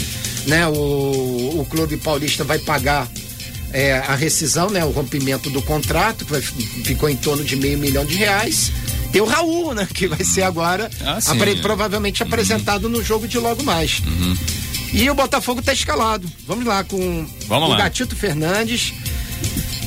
[0.48, 3.08] Né, o, o clube paulista vai pagar
[3.72, 4.84] é, a rescisão, né?
[4.84, 8.72] O rompimento do contrato, que vai- ficou em torno de meio milhão de reais.
[9.12, 9.88] Tem o Raul, né?
[9.94, 11.54] Que vai ser agora Ah, sim, apre- é.
[11.56, 11.62] Uhum.
[11.62, 14.02] provavelmente apresentado no jogo de logo mais.
[14.94, 16.30] E o Botafogo tá escalado.
[16.48, 17.78] Vamos lá com Vamos o lá.
[17.78, 18.94] Gatito Fernandes.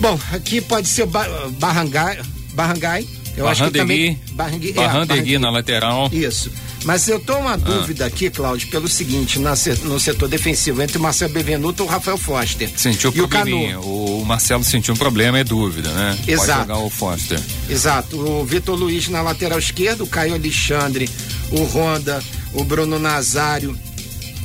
[0.01, 1.27] Bom, aqui pode ser o ba
[1.59, 2.21] Barrangai.
[2.55, 3.07] Barrangai.
[3.37, 4.19] Eu acho que também.
[4.33, 6.09] Barrandegui, é, na lateral.
[6.13, 6.51] Isso.
[6.85, 7.39] Mas eu tô Ah.
[7.39, 11.87] uma dúvida aqui, Cláudio, pelo seguinte, na no setor defensivo, entre o Marcelo Bevenuto e
[11.87, 12.71] o Rafael Foster.
[12.77, 13.81] Sentiu e o probleminha.
[13.81, 16.19] O, o Marcelo sentiu um problema, é dúvida, né?
[16.29, 16.47] Exato.
[16.47, 17.41] Pode jogar o Foster.
[17.69, 18.19] Exato.
[18.19, 21.09] O Vitor Luiz na lateral esquerda, o Caio Alexandre,
[21.51, 23.77] o Honda, o Bruno Nazário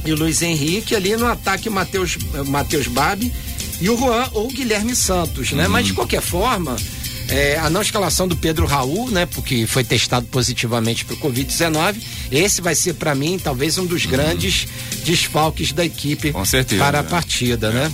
[0.06, 3.32] e o Luiz Henrique ali no ataque Matheus Matheus Babi
[3.82, 5.68] e o Juan ou o Guilherme Santos, né?
[5.68, 6.76] Mas de qualquer forma,
[7.30, 9.26] é, a não escalação do Pedro Raul, né?
[9.26, 11.98] Porque foi testado positivamente para o Covid-19.
[12.32, 14.68] Esse vai ser para mim talvez um dos grandes
[15.06, 17.06] desfalques da equipe Com certeza, para a é.
[17.06, 17.92] partida, né?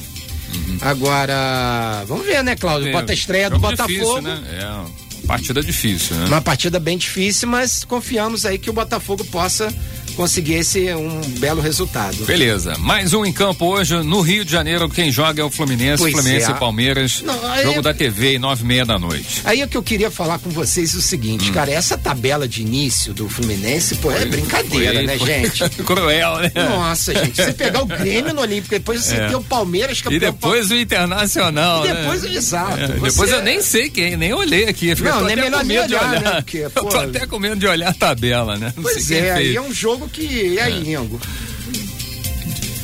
[0.82, 2.92] Agora, vamos ver, né, Cláudio?
[2.92, 3.94] Bota a estreia do Jogo Botafogo.
[3.94, 4.44] Difícil, né?
[4.62, 6.26] É uma partida difícil, né?
[6.28, 9.74] Uma partida bem difícil, mas confiamos aí que o Botafogo possa
[10.16, 12.26] conseguir esse um belo resultado.
[12.26, 12.74] Beleza.
[12.80, 14.90] Mais um em campo hoje no Rio de Janeiro.
[14.90, 16.02] Quem joga é o Fluminense.
[16.02, 16.52] Pois Fluminense é.
[16.52, 17.22] e Palmeiras.
[17.22, 19.42] Não, Jogo da TV, nove e meia da noite.
[19.46, 21.02] Aí é que eu queria falar com vocês o Hum.
[21.02, 25.70] seguinte, cara, essa tabela de início do Fluminense, pô, é brincadeira, Foi- né, foi gente?
[25.84, 26.52] Cruel, né?
[26.56, 29.28] Nossa, gente, você pegar o Grêmio no Olímpico, depois você É.
[29.28, 30.20] ter o Palmeiras E campeão.
[30.20, 31.86] depois o Internacional.
[31.86, 31.94] E né?
[32.02, 32.80] depois, exato.
[32.80, 34.94] É, você- Depois eu nem sei quem, nem olhei aqui.
[35.02, 36.22] Não, nem melhor nem medo de olhar, olhar.
[36.22, 38.74] né, porque, eu pô- tô até com medo de olhar a tabela, né?
[38.76, 40.24] Não Pois é, aí é um jogo que.
[40.24, 41.20] E aí, Ingo?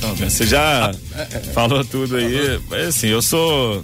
[0.01, 0.91] Não, você já
[1.53, 2.59] falou tudo aí.
[2.69, 3.83] Mas assim, eu sou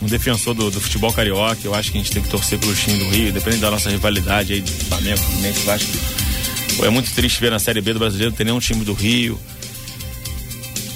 [0.00, 1.60] um defensor do, do futebol carioca.
[1.64, 3.90] Eu acho que a gente tem que torcer pelo time do Rio, dependendo da nossa
[3.90, 5.90] rivalidade aí, Flamengo, Fluminense, Vasco.
[6.82, 9.38] É muito triste ver na Série B do brasileiro não ter nenhum time do Rio.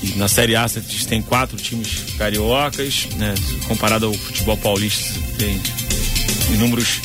[0.03, 3.35] E na Série A a gente tem quatro times cariocas, né?
[3.69, 5.61] Comparado ao futebol paulista, tem
[6.55, 7.01] inúmeros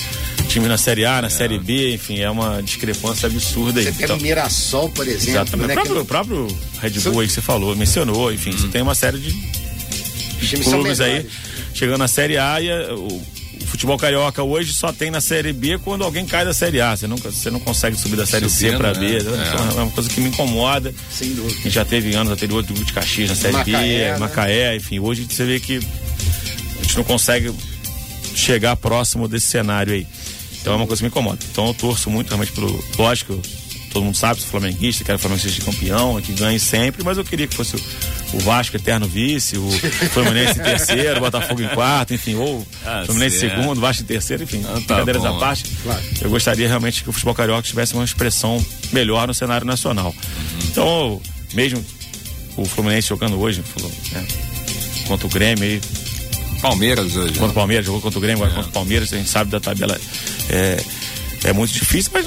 [0.49, 3.85] times na Série A, na Série B, enfim, é uma discrepância absurda aí.
[3.85, 5.67] Você pega Então- o Mirassol, por exemplo, Exatamente.
[5.67, 5.73] né?
[5.73, 6.47] o, próprio, que o próprio
[6.81, 9.29] Red Bull aí que você falou, mencionou, enfim, você tem uma série de
[10.41, 11.25] os times clubes aí
[11.73, 13.05] chegando na Série A e o,
[13.61, 16.95] o futebol carioca hoje só tem na Série B quando alguém cai da Série A.
[16.95, 19.21] Você, nunca, você não consegue subir da Série C Subindo, para B.
[19.21, 19.53] né?
[19.53, 19.73] É.
[19.81, 20.93] uma coisa que me incomoda.
[21.11, 21.55] Sem dúvida.
[21.61, 24.17] Gente já teve anos anteriores do de Caxias na Série Macaé, B, né?
[24.17, 24.99] Macaé, enfim.
[24.99, 27.51] Hoje você vê que a gente não consegue
[28.33, 30.07] chegar próximo desse cenário aí.
[30.61, 31.39] Então é uma coisa que me incomoda.
[31.51, 32.83] Então eu torço muito realmente pelo.
[32.97, 33.41] Lógico,
[33.91, 37.17] todo mundo sabe, sou flamenguista, quero que o Flamengo seja campeão, que ganhe sempre, mas
[37.17, 37.75] eu queria que fosse
[38.33, 39.67] o, Vasco eterno vice, o
[40.13, 43.81] Fluminense em terceiro, o Botafogo em quarto, enfim, ou Ah, o Fluminense em segundo, o
[43.81, 45.39] Vasco em terceiro, enfim, Ah, tá brincadeiras à bom.
[45.39, 45.63] parte.
[45.81, 46.01] Claro.
[46.21, 50.13] Eu gostaria realmente que o futebol carioca tivesse uma expressão melhor no cenário nacional.
[50.65, 51.19] Então,
[51.55, 51.83] mesmo
[52.57, 53.63] o Fluminense jogando hoje,
[54.11, 54.27] né,
[55.07, 55.81] contra o Grêmio aí,
[56.61, 57.33] Palmeiras hoje.
[57.33, 59.59] contra o Palmeiras, jogou contra o Grêmio, agora contra o Palmeiras, a gente sabe da
[59.59, 59.99] tabela.
[60.49, 60.83] É,
[61.45, 62.25] é muito difícil, mas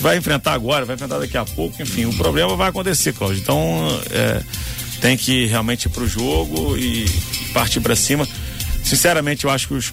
[0.00, 3.40] vai enfrentar agora, vai enfrentar daqui a pouco, enfim, o problema vai acontecer, Cláudio.
[3.40, 4.42] Então, é,
[5.00, 7.04] tem que realmente ir pro jogo e
[7.52, 8.26] partir para cima.
[8.82, 9.92] Sinceramente, eu acho que os-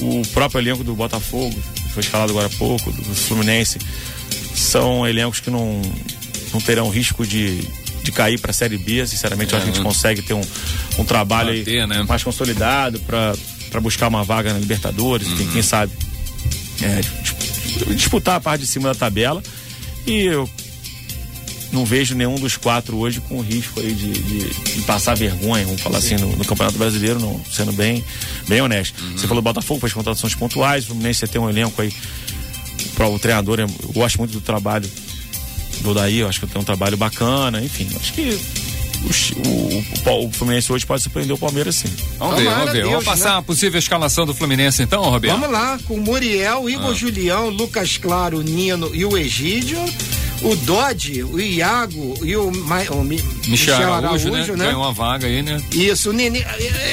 [0.00, 3.78] o próprio elenco do Botafogo, que foi escalado agora há pouco, do Fluminense,
[4.54, 5.80] são elencos que não,
[6.52, 7.60] não terão risco de,
[8.02, 9.06] de cair para a Série B.
[9.06, 10.42] Sinceramente, eu acho que a gente consegue ter um,
[10.98, 12.02] um trabalho aí Manter, né?
[12.08, 15.46] mais consolidado para buscar uma vaga na Libertadores, Uhum.
[15.52, 15.92] quem sabe
[16.82, 19.42] é, dis- disputar a parte de cima da tabela.
[20.06, 20.48] E eu
[21.72, 25.80] não vejo nenhum dos quatro hoje com risco aí de, de- de passar vergonha, vamos
[25.80, 28.02] falar assim, no, no Campeonato Brasileiro, não, sendo bem,
[28.48, 29.00] bem honesto.
[29.04, 29.12] Uhum.
[29.18, 31.92] Você falou Botafogo, faz contratações pontuais, o Fluminense você tem um elenco aí
[32.96, 34.90] para o treinador, eu gosto muito do trabalho
[35.82, 38.38] do Daí, eu acho que tem um trabalho bacana, enfim, acho que
[39.02, 41.88] o, o, o, o Fluminense hoje pode surpreender o Palmeiras sim.
[42.18, 42.72] Vamos ver, vamos ver.
[42.72, 43.38] Deus, vamos passar né?
[43.38, 45.38] a possível escalação do Fluminense então, Roberto?
[45.38, 46.70] Vamos lá, com o Muriel, Ah.
[46.70, 49.78] Igor Julião, Lucas Claro, Nino e o Egídio.
[50.42, 54.66] O Dodge, o Iago e o, Ma- o Mi- Michel, Araújo, Araújo, né?
[54.66, 55.62] Ganhou uma vaga aí, né?
[55.72, 56.42] Isso, o Nenê.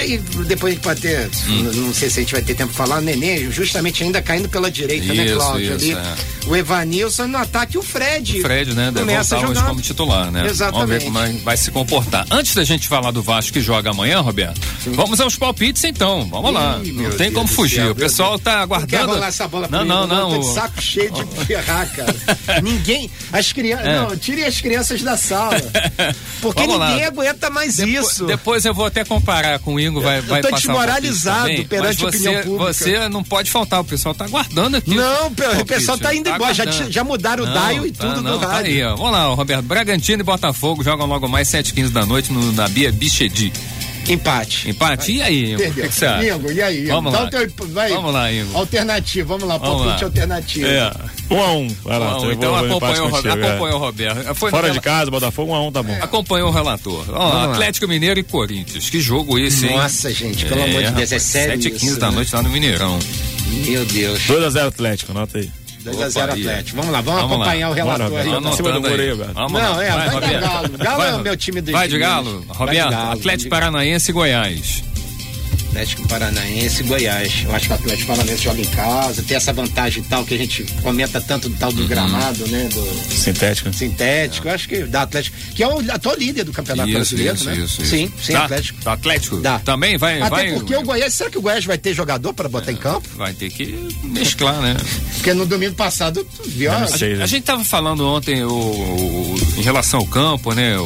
[0.05, 1.29] e depois a gente pode ter.
[1.47, 1.63] Hum.
[1.73, 2.97] Não sei se a gente vai ter tempo pra falar.
[2.99, 5.75] O Nenê, justamente ainda caindo pela direita, né, Isso, Cláudio?
[5.77, 5.93] isso, ali.
[5.93, 6.47] é.
[6.47, 8.39] O Evanilson no ataque o Fred.
[8.39, 8.85] O Fred, né?
[8.85, 9.69] Deve Começa voltar hoje jogando.
[9.69, 10.45] como titular, né?
[10.47, 10.79] Exatamente.
[10.79, 12.25] Vamos ver como é vai se comportar.
[12.31, 16.25] Antes da gente falar do Vasco que joga amanhã, Roberto, vamos aos palpites então.
[16.29, 16.79] Vamos lá.
[16.83, 17.81] Ih, não meu tem Deus como fugir.
[17.81, 19.07] céu, o pessoal meu tá Quer aguardando.
[19.13, 20.01] rolar essa bola Não, não?
[20.03, 20.29] Eu não.
[20.31, 22.15] tô de saco cheio de ferrar, cara.
[22.61, 23.09] ninguém.
[23.37, 23.85] As crianças.
[23.87, 23.95] É.
[23.99, 25.55] Não, tirem as crianças da sala.
[26.41, 26.89] Porque Vamos lá.
[26.89, 28.25] ninguém aguenta mais Depo- isso.
[28.25, 31.65] Depois eu vou até comparar com o Ingo, vai, vai tô passar um desmoralizado também,
[31.65, 32.73] perante a opinião pública.
[32.73, 34.93] Você não pode faltar, o pessoal tá aguardando aqui.
[34.95, 36.53] Não, o pessoal tá indo embora.
[36.53, 38.71] Já, já mudaram o Não, dial e tá, tudo não, do tá rádio.
[38.71, 38.95] aí, ó.
[38.95, 39.63] Vamos lá, Roberto.
[39.63, 43.51] Bragantino e Botafogo jogam logo mais 7h15 da noite no, na Bia Bichedi.
[44.09, 44.69] Empate.
[44.69, 45.11] Empate?
[45.11, 45.61] E aí, Ingo?
[45.63, 46.27] O que, você acha?
[46.35, 46.85] Ingo, e aí?
[46.85, 47.25] Vamos Dá lá.
[47.25, 47.89] o teu- vai.
[47.89, 48.57] Vamos lá, Ingo.
[48.57, 50.07] Alternativo, vamos lá, Vamos palpite lá.
[50.07, 50.67] alternativo.
[50.67, 50.93] É.
[51.29, 51.67] Um a um.
[51.83, 53.49] Vai lá, eu então empate acompanhou o, Roberto, contigo, é.
[53.49, 54.35] acompanhou o Roberto.
[54.35, 55.97] Foi Fora de casa, Botafogo, um a um, tá bom.
[56.01, 57.09] Acompanhou o relator.
[57.11, 57.51] Lá, lá.
[57.51, 58.89] Atlético Mineiro e Corinthians.
[58.89, 59.75] Que jogo esse, hein?
[59.77, 62.41] Nossa, gente, pelo amor de Deus, é sério 7 h 15 isso, da noite lá
[62.41, 62.97] no Mineirão.
[63.65, 64.19] Meu Deus.
[64.21, 65.49] 2x0 Atlético, anota aí.
[65.91, 66.41] 2x0 Opa, aí.
[66.41, 66.77] Atlético.
[66.77, 67.43] Vamos lá, vamos, Vamos lá.
[67.45, 68.29] acompanhar o relator Bora, aí.
[68.29, 68.89] Vamos Anotando cima do.
[68.89, 69.33] Roberto.
[69.33, 69.83] Vamos Não, lá.
[69.85, 70.41] é, vai Roberto.
[70.41, 70.69] Galo.
[70.77, 71.97] Galo Vai, é o meu time dos Vai de.
[71.99, 72.45] Galo?
[72.47, 74.83] Vai Roberto, Atlético Paranaense e Goiás.
[75.77, 77.43] Atlético Paranaense e Goiás.
[77.45, 80.37] Eu acho que o Atlético Paranaense joga em casa, tem essa vantagem tal que a
[80.37, 82.67] gente comenta tanto do tal do gramado, né?
[82.73, 83.71] Do Sintético.
[83.71, 84.47] sintético.
[84.47, 87.45] Eu acho que da Atlético, que é o atual líder do Campeonato Isso, Brasileiro, isso,
[87.45, 87.53] né?
[87.57, 87.85] isso, isso.
[87.85, 88.45] Sim, sim, Tá?
[88.45, 88.81] Atlético.
[88.83, 89.37] Tá Atlético?
[89.37, 89.59] Dá.
[89.59, 90.19] Também vai.
[90.19, 92.75] Até vai porque o Goiás, será que o Goiás vai ter jogador para botar em
[92.75, 93.07] campo?
[93.15, 94.75] Vai ter que mesclar, né?
[95.13, 96.71] Porque no domingo passado, tu viu?
[96.71, 97.21] Não a- sei.
[97.21, 100.75] A gente tava falando ontem o, o- em relação ao campo, né?
[100.79, 100.85] O,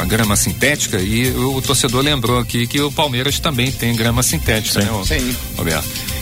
[0.00, 4.80] a grama sintética e o, torcedor lembrou aqui que o Palmeiras também tem grama sintética,
[4.80, 4.86] Sim.
[4.86, 4.92] né?
[4.92, 5.36] o- Sim.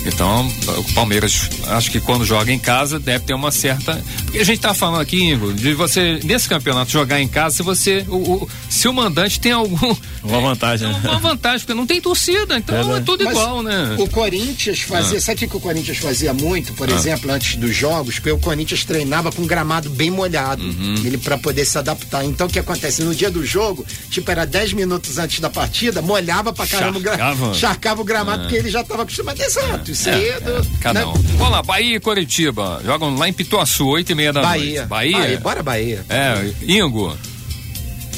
[0.06, 0.46] Então,
[0.78, 4.02] o Palmeiras, acho que quando joga em casa, deve ter uma certa.
[4.24, 7.62] Porque a gente tá falando aqui, Ingo, de você, nesse campeonato, jogar em casa, se
[7.62, 8.04] você.
[8.08, 9.94] O, o- se o mandante tem algum.
[10.24, 11.00] Uma vantagem, né?
[11.04, 12.98] Uma vantagem, porque não tem torcida, então Verdade.
[12.98, 13.94] é tudo Mas igual, né?
[13.98, 18.14] O Corinthians fazia, sabe o que o Corinthians fazia muito, por exemplo, antes dos jogos?
[18.14, 20.62] Porque o Corinthians treinava com gramado bem molhado,
[21.04, 22.24] ele para poder se adaptar.
[22.24, 23.02] Então o que acontece?
[23.02, 27.02] No dia do jogo, tipo, era 10 minutos antes da partida, molhava pra caramba, o
[27.02, 27.52] gra- Charcava.
[27.54, 29.38] charcava o gramado, porque ele já estava acostumado.
[29.42, 30.66] Exato, isso aí é do.
[30.80, 31.06] Cada né?
[31.06, 31.12] um.
[31.12, 32.80] Vamos lá, Bahia e Curitiba.
[32.84, 34.74] Jogam lá em Pituaçu, 8 e meia da Bahia.
[34.74, 34.88] noite.
[34.88, 35.40] Bahia?
[35.40, 36.04] Bora Bahia.
[36.08, 37.16] É, Ingo,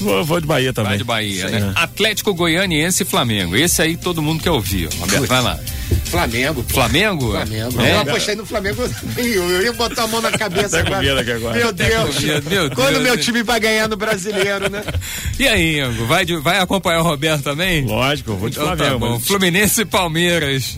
[0.01, 0.91] Vou, vou de Bahia também.
[0.91, 1.69] vai de Bahia, né?
[1.69, 1.73] aí.
[1.75, 3.57] Atlético Goianiense e Flamengo.
[3.57, 4.89] Esse aí todo mundo quer ouvir.
[4.99, 5.59] Roberto, vai lá.
[6.07, 6.63] Flamengo.
[6.63, 6.75] pô.
[6.75, 7.31] Flamengo?
[7.33, 7.81] Flamengo.
[7.83, 7.93] É?
[7.93, 8.83] Eu apostei no Flamengo.
[9.17, 11.03] Eu, eu ia botar a mão na cabeça Tá agora.
[11.03, 11.57] medo aqui agora.
[11.59, 12.21] Meu Deus.
[12.49, 13.03] meu Quando Deus.
[13.05, 14.83] meu time vai ganhar no brasileiro, né?
[15.39, 16.07] E aí, Ingo?
[16.07, 17.85] Vai, de- vai acompanhar o Roberto também?
[17.85, 18.99] Lógico, eu vou de Então tá Flamengo.
[18.99, 19.11] bom.
[19.17, 20.77] mas- Fluminense e Palmeiras.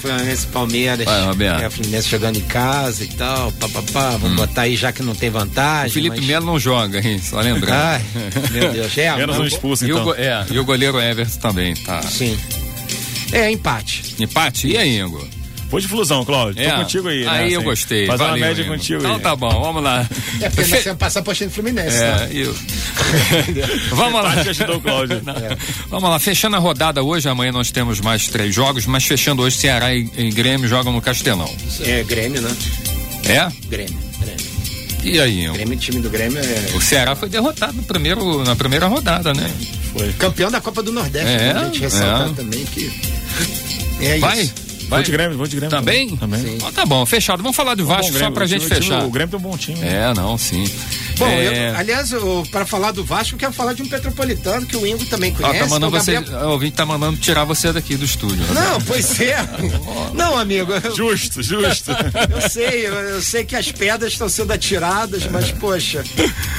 [0.00, 1.04] Fluminense Palmeiras.
[1.06, 1.62] Vai, Roberto.
[1.62, 3.50] É, Fluminense jogando em casa e tal.
[3.52, 4.10] Papapá.
[4.18, 5.88] Vamos botar aí já que não tem vantagem.
[5.88, 6.26] O Felipe mas...
[6.26, 7.18] Melo não joga, hein?
[7.22, 7.72] Só lembrando.
[7.74, 8.02] Ai,
[8.50, 8.98] meu Deus.
[8.98, 10.14] É, Menos um expulso, E o, então.
[10.16, 12.02] é, e o goleiro Everton também, tá.
[12.02, 12.38] Sim.
[13.32, 14.14] É, empate.
[14.18, 14.68] Empate?
[14.68, 15.26] E aí, Ingo?
[15.72, 16.62] Vou de flusão, Cláudio.
[16.62, 16.68] É.
[16.70, 17.30] Tô contigo aí, né?
[17.30, 18.06] Aí eu assim, gostei.
[18.06, 18.72] Fazer uma Valeu, média Ingo.
[18.72, 19.20] contigo Então aí.
[19.22, 20.06] tá bom, vamos lá.
[20.38, 21.96] É porque nós temos passar apostando no Fluminense.
[21.98, 22.28] né?
[22.30, 22.54] É, eu...
[23.96, 24.32] vamos lá.
[24.32, 25.22] Ajudou o Cláudio.
[25.88, 29.56] Vamos lá, fechando a rodada hoje, amanhã nós temos mais três jogos, mas fechando hoje,
[29.56, 31.50] Ceará e, e Grêmio jogam no Castelão.
[31.80, 32.54] É, Grêmio, né?
[33.24, 33.66] É?
[33.68, 33.98] Grêmio.
[34.20, 34.46] Grêmio.
[35.02, 35.54] E aí, Ingo?
[35.54, 39.50] Grêmio, time do Grêmio é O Ceará foi derrotado no primeiro, na primeira rodada, né?
[39.92, 40.12] Foi.
[40.14, 41.28] campeão da Copa do Nordeste.
[41.28, 41.60] É, né?
[41.60, 42.32] A gente ressaltar é.
[42.32, 42.90] também que.
[44.00, 44.40] É Vai?
[44.42, 44.54] isso.
[44.82, 45.02] Vou Vai?
[45.04, 45.70] de Grêmio, vou de Grêmio.
[45.74, 46.16] Também?
[46.18, 46.54] Também.
[46.56, 47.42] Então tá bom, fechado.
[47.42, 49.04] Vamos falar do Bom, Vasco só Grêmio, pra o gente time- fechar.
[49.04, 49.80] O Grêmio tem um bom time.
[49.80, 50.70] É, não, sim.
[51.16, 51.70] Bom, é...
[51.70, 52.10] eu, aliás,
[52.50, 55.36] para falar do Vasco, eu quero falar de um petropolitano que o Ingo também Ó,
[55.36, 55.52] conhece.
[55.54, 58.04] tá que é mandando o você, Gabriel- o ouvinte tá mandando tirar você daqui do
[58.04, 58.44] estúdio.
[58.44, 58.60] né?
[58.60, 59.36] Não, pois é.
[60.12, 61.90] Não, amigo, eu, Justo, justo.
[62.30, 66.04] eu sei, eu, eu sei que as pedras estão sendo atiradas, mas poxa.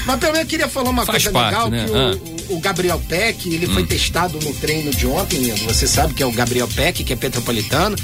[0.08, 1.86] Mas pelo menos eu queria falar uma Faz coisa parte, legal, né?
[1.86, 2.32] que Ah.
[2.32, 5.52] o, o Gabriel Peck, ele foi testado no treino de ontem.
[5.66, 7.96] Você sabe que é o Gabriel Peck, que é petropolitano.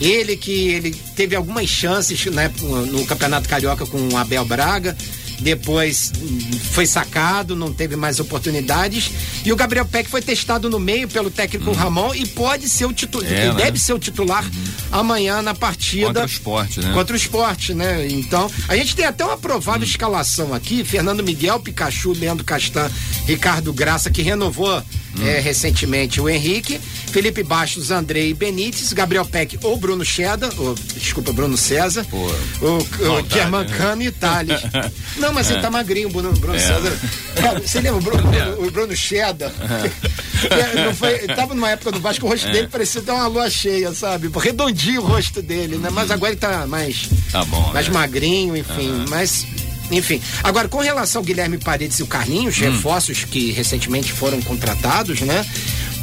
[0.00, 4.96] Ele que ele teve algumas chances né, no Campeonato Carioca com o Abel Braga.
[5.40, 6.38] Depois hum,
[6.72, 9.10] foi sacado, não teve mais oportunidades.
[9.44, 12.92] E o Gabriel Peck foi testado no meio pelo técnico Ramon e pode ser o
[12.92, 13.30] titular.
[13.32, 13.54] É, né?
[13.54, 14.44] deve ser o titular
[14.90, 16.06] amanhã na partida.
[16.06, 16.92] Contra o esporte, né?
[16.92, 18.06] Contra o esporte, né?
[18.10, 19.90] Então, a gente tem até uma provável Hum.
[19.90, 22.90] escalação aqui: Fernando Miguel, Pikachu, Leandro Castan,
[23.26, 24.82] Ricardo Graça, que renovou
[25.18, 25.26] Hum.
[25.26, 26.78] eh, recentemente o Henrique,
[27.10, 32.16] Felipe Bastos, Andrei Benítez, Gabriel Peck ou Bruno Cheda, ou, desculpa, Bruno César, Pô,
[32.60, 34.60] o, o maldade, Germancano e Thales.
[35.16, 36.58] Não, mas ele tá magrinho, o Bruno, Bruno É.
[36.58, 36.98] César.
[37.36, 38.22] Cara, você lembra o Bruno,
[38.66, 39.52] o Bruno Cheda?
[40.40, 42.52] Que não foi, tava numa época do Vasco, o rosto É.
[42.52, 44.30] dele parecia até uma lua cheia, sabe?
[44.38, 45.88] Redondinho o rosto dele, né?
[45.92, 47.94] Mas agora ele tá mais, Tá bom, mais né?
[47.94, 49.46] magrinho, enfim, mas.
[49.90, 52.60] Enfim, agora com relação ao Guilherme Paredes e o Carlinhos, Hum.
[52.70, 55.46] reforços que recentemente foram contratados, né?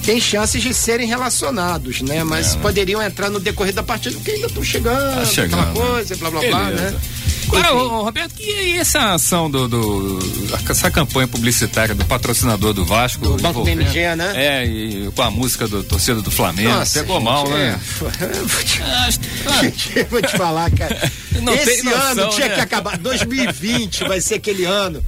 [0.06, 2.24] Tem chances de serem relacionados, né?
[2.24, 5.89] Mas poderiam entrar no decorrer da partida, porque ainda estão chegando, Tá chegando, aquela né?
[5.91, 6.91] coisa, blá blá blá, Beleza.
[6.91, 7.00] né?
[7.48, 10.20] Agora, ô, Roberto, e essa ação do, do-
[10.68, 13.24] essa campanha publicitária do patrocinador do Vasco?
[13.24, 14.32] Do Banco BMG, né?
[14.36, 16.84] É, e com a música do torcida do Flamengo.
[16.91, 17.80] Pegou gente, mal, é, né?
[17.84, 18.10] foi-
[18.48, 19.10] vou te- Ah,
[20.00, 21.12] Eu vou te falar, cara.
[21.41, 22.56] Não Esse noção, ano tinha né?
[22.56, 22.98] que acabar.
[22.98, 25.04] 2020 vai ser aquele ano.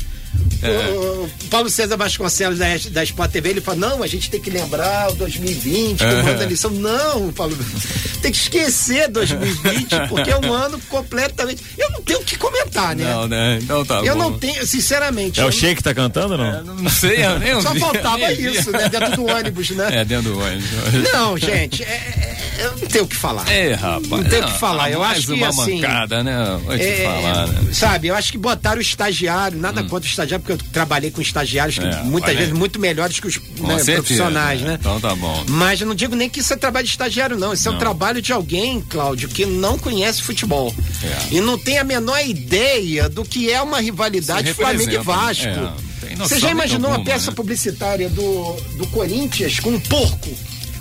[0.59, 4.41] O, o Paulo César Vasconcelos da, da Sport TV, ele fala, não, a gente tem
[4.41, 6.23] que lembrar o 2020, que É.
[6.23, 6.71] manda lição.
[6.71, 7.55] Não, Paulo,
[8.23, 11.63] tem que esquecer 2020, porque é um ano completamente.
[11.77, 13.03] Eu não tenho o que comentar, né?
[13.05, 13.59] Não, né?
[13.61, 14.23] Então tá eu bom.
[14.31, 15.39] não tenho, sinceramente.
[15.39, 16.63] É o Sheik que tá cantando ou não?
[16.63, 18.57] Não, não sei, eu nem Só faltava nem vi.
[18.57, 18.89] isso, né?
[18.89, 19.89] Dentro do ônibus, né?
[20.01, 20.67] É, dentro do ônibus.
[21.13, 23.49] Não, gente, é- é- eu não tenho o que falar.
[23.51, 24.09] É, rapaz.
[24.09, 26.59] Não tem o que falar, eu mais acho que, uma assim, mancada, né?
[26.65, 27.73] Vou te É, falar, né?
[27.73, 31.21] Sabe, eu acho que botaram o estagiário, nada contra o estagiário, porque eu trabalhei com
[31.21, 32.37] estagiários É, muitas aí.
[32.37, 34.77] vezes muito melhores que os né, profissionais, né?
[34.79, 35.43] Então tá bom.
[35.49, 37.53] Mas eu não digo nem que isso é trabalho de estagiário, não.
[37.53, 40.73] Isso é um trabalho de alguém, Cláudio, que não conhece futebol.
[41.03, 41.35] É.
[41.35, 45.45] E não tem a menor ideia do que é uma rivalidade Flamengo e representa, Vasco.
[45.45, 45.73] né?
[46.03, 47.35] É, tem Você já imaginou alguma, a peça né?
[47.35, 50.29] publicitária do, do Corinthians com um porco?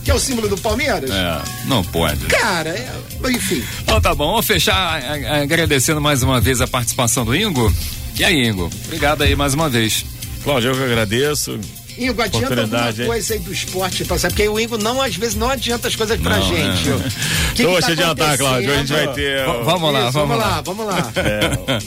[0.07, 1.11] Que é o símbolo do Palmeiras?
[1.11, 2.27] É, não pode.
[2.27, 2.89] Cara, é,
[3.29, 3.61] enfim.
[3.83, 5.03] Então tá bom, vamos fechar
[5.43, 7.75] agradecendo mais uma vez a participação do Ingo.
[8.17, 8.71] E aí, Ingo?
[8.85, 10.07] Obrigado aí mais uma vez.
[10.45, 11.59] Cláudio, eu que agradeço.
[11.99, 15.89] Ingo, adianta alguma coisa aí do esporte, porque o Ingo não, às vezes, não adianta
[15.89, 16.87] as coisas pra não, gente.
[16.89, 17.55] É.
[17.57, 19.45] Que então, deixa tá adiantar, Cláudio, a gente vai ter...
[19.45, 20.61] V vamos lá, Isso, vamos, lá.
[20.61, 21.79] Vamos lá, É.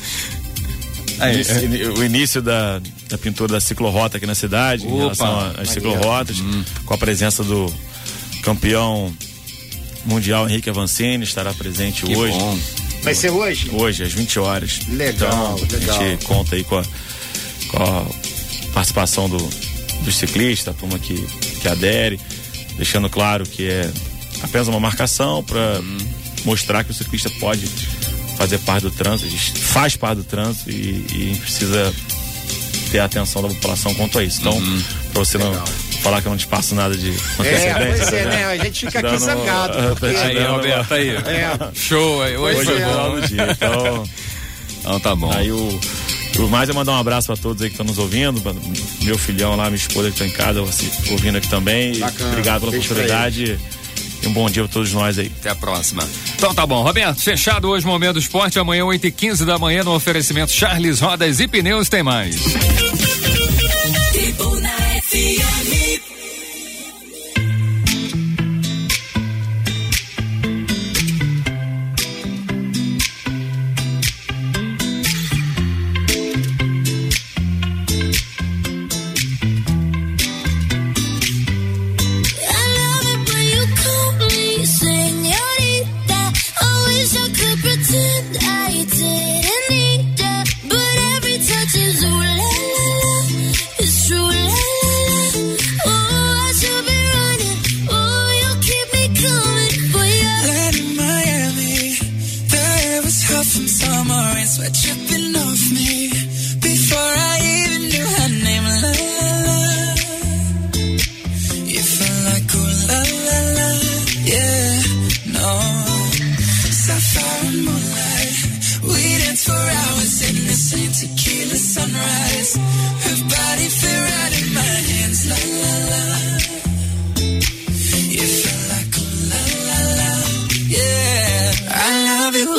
[1.22, 1.42] Aí,
[1.98, 6.40] o início da, da pintura da ciclorota aqui na cidade, Opa, em relação às ciclorotas,
[6.40, 6.64] hum.
[6.86, 7.72] com a presença do
[8.50, 9.14] campeão
[10.06, 12.34] mundial Henrique Avancini, estará presente que hoje.
[12.34, 12.60] Bom.
[13.04, 13.70] Vai ser hoje?
[13.72, 14.80] Hoje, às 20 horas.
[14.88, 16.00] Legal, então, legal.
[16.00, 16.84] A gente conta aí com a,
[17.70, 18.06] com a
[18.74, 19.38] participação do,
[20.02, 21.16] dos ciclistas, a turma que,
[21.62, 22.20] que adere,
[22.76, 23.90] deixando claro que é
[24.42, 25.98] apenas uma marcação para hum.
[26.44, 27.68] mostrar que o ciclista pode
[28.36, 31.94] fazer parte do trânsito, faz parte do trânsito e, e precisa
[32.92, 34.40] ter a atenção da população quanto a isso.
[34.40, 34.84] Então, uhum.
[35.12, 35.54] para você Legal.
[35.54, 38.46] não falar que eu não te passo nada de É, pois é, né?
[38.46, 39.96] A gente fica aqui zangado.
[40.00, 40.16] Porque...
[40.16, 41.10] Aí, Roberto, aí.
[41.10, 41.58] É.
[41.74, 42.38] Show, aí.
[42.38, 42.86] Hoje, hoje foi é.
[42.86, 43.20] bom.
[43.20, 44.04] Dia, então,
[44.80, 45.32] então tá bom.
[45.34, 45.80] Aí o.
[46.36, 48.42] Por mais eu mandar um abraço para todos aí que estão nos ouvindo,
[49.02, 51.98] meu filhão lá, minha esposa que está em casa, ouvindo aqui também.
[51.98, 52.30] Bacana.
[52.30, 53.60] Obrigado pela oportunidade.
[54.22, 55.32] E um bom dia para todos nós aí.
[55.40, 56.08] Até a próxima.
[56.36, 58.60] Então tá bom, Roberto, fechado hoje o Momento do Esporte.
[58.60, 62.36] Amanhã, 8h15 da manhã, no oferecimento Charles Rodas e Pneus tem mais.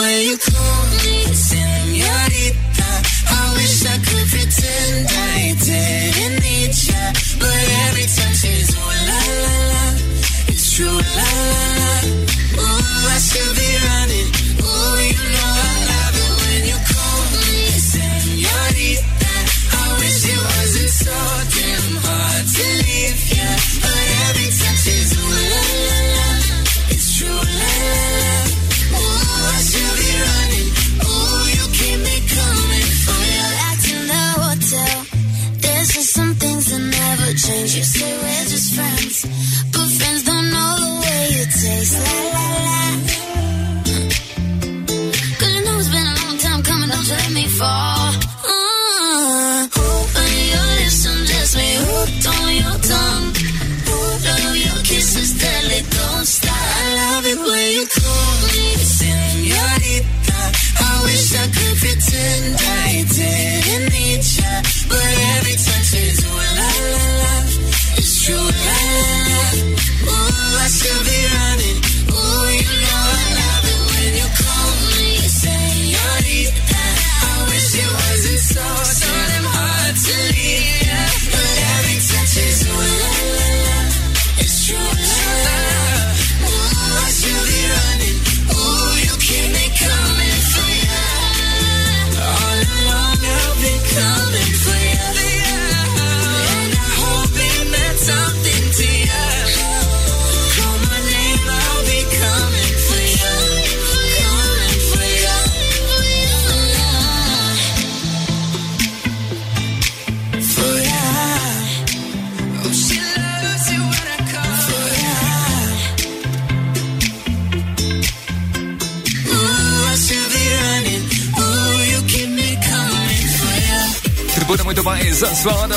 [0.00, 1.16] way you call me
[1.48, 2.90] senorita.
[3.36, 7.04] I wish I could pretend I didn't need ya,
[7.42, 9.84] but every time she's ooh la la la,
[10.50, 11.92] it's true la la la.
[12.64, 13.99] Ooh, I should be right.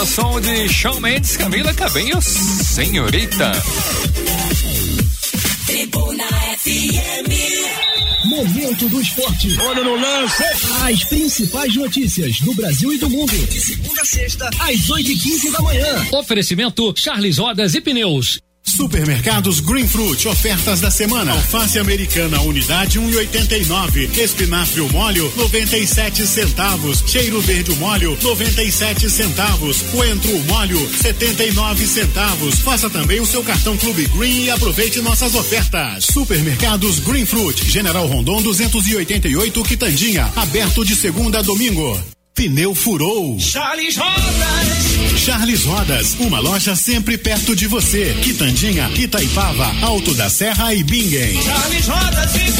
[0.05, 3.51] Som de Shawn Mendes, Camila Cabello, Senhorita.
[5.65, 6.23] Tribuna
[6.57, 7.29] FM.
[8.25, 9.57] Momento do esporte.
[9.59, 10.43] Olha no lance.
[10.83, 13.31] As principais notícias do Brasil e do mundo.
[13.47, 16.08] De segunda a sexta, às oito e quinze da manhã.
[16.12, 18.39] Oferecimento Charles Rodas e Pneus.
[18.63, 21.33] Supermercados Green Fruit, ofertas da semana.
[21.33, 24.09] Alface americana, unidade 1,89.
[24.09, 27.03] Um Espinafre molho, 97 centavos.
[27.05, 29.81] Cheiro verde molho, 97 centavos.
[29.83, 32.59] Coentro molho, 79 centavos.
[32.59, 36.05] Faça também o seu cartão Clube Green e aproveite nossas ofertas.
[36.05, 42.12] Supermercados Green Fruit, General Rondon 288 Quitandinha, aberto de segunda a domingo.
[42.36, 43.40] Pneu furou.
[43.40, 45.19] Charles Rodas.
[45.23, 48.17] Charles Rodas, uma loja sempre perto de você.
[48.23, 51.40] Quitandinha, Itaipava, Alto da Serra e Bingen.
[51.44, 52.54] Charles Rodas e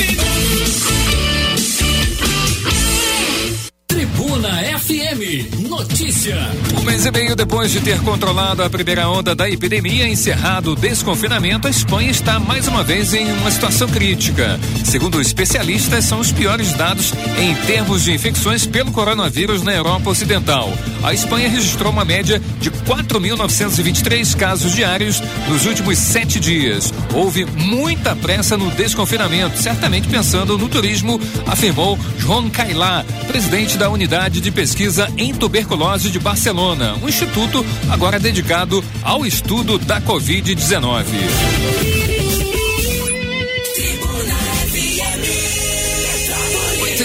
[3.88, 5.50] Tribuna FM.
[5.74, 6.38] Notícia.
[6.78, 10.76] Um mês e meio depois de ter controlado a primeira onda da epidemia, encerrado o
[10.76, 14.60] desconfinamento, a Espanha está mais uma vez em uma situação crítica.
[14.86, 20.72] Segundo especialistas, são os piores dados em termos de infecções pelo coronavírus na Europa Ocidental.
[21.02, 26.94] A Espanha registrou uma média de 4.923 casos diários nos últimos sete dias.
[27.12, 34.40] Houve muita pressa no desconfinamento, certamente pensando no turismo, afirmou João Cailá, presidente da unidade
[34.40, 35.63] de pesquisa em tuberculose
[36.12, 41.06] de Barcelona, um instituto agora dedicado ao estudo da Covid-19.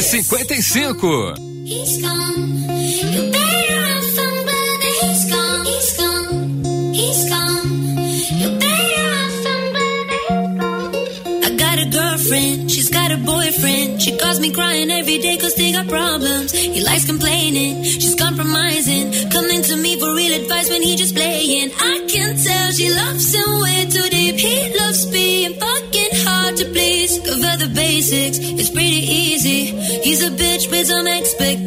[0.02, 1.34] Cinquenta e cinco.
[14.08, 16.50] She calls me crying every day cause they got problems.
[16.52, 19.12] He likes complaining, she's compromising.
[19.28, 21.70] Coming to me for real advice when he just playing.
[21.78, 24.36] I can tell she loves him way too deep.
[24.36, 27.18] He loves being fucking hard to please.
[27.18, 29.76] Cover the basics, it's pretty easy.
[30.00, 31.57] He's a bitch with some expectations.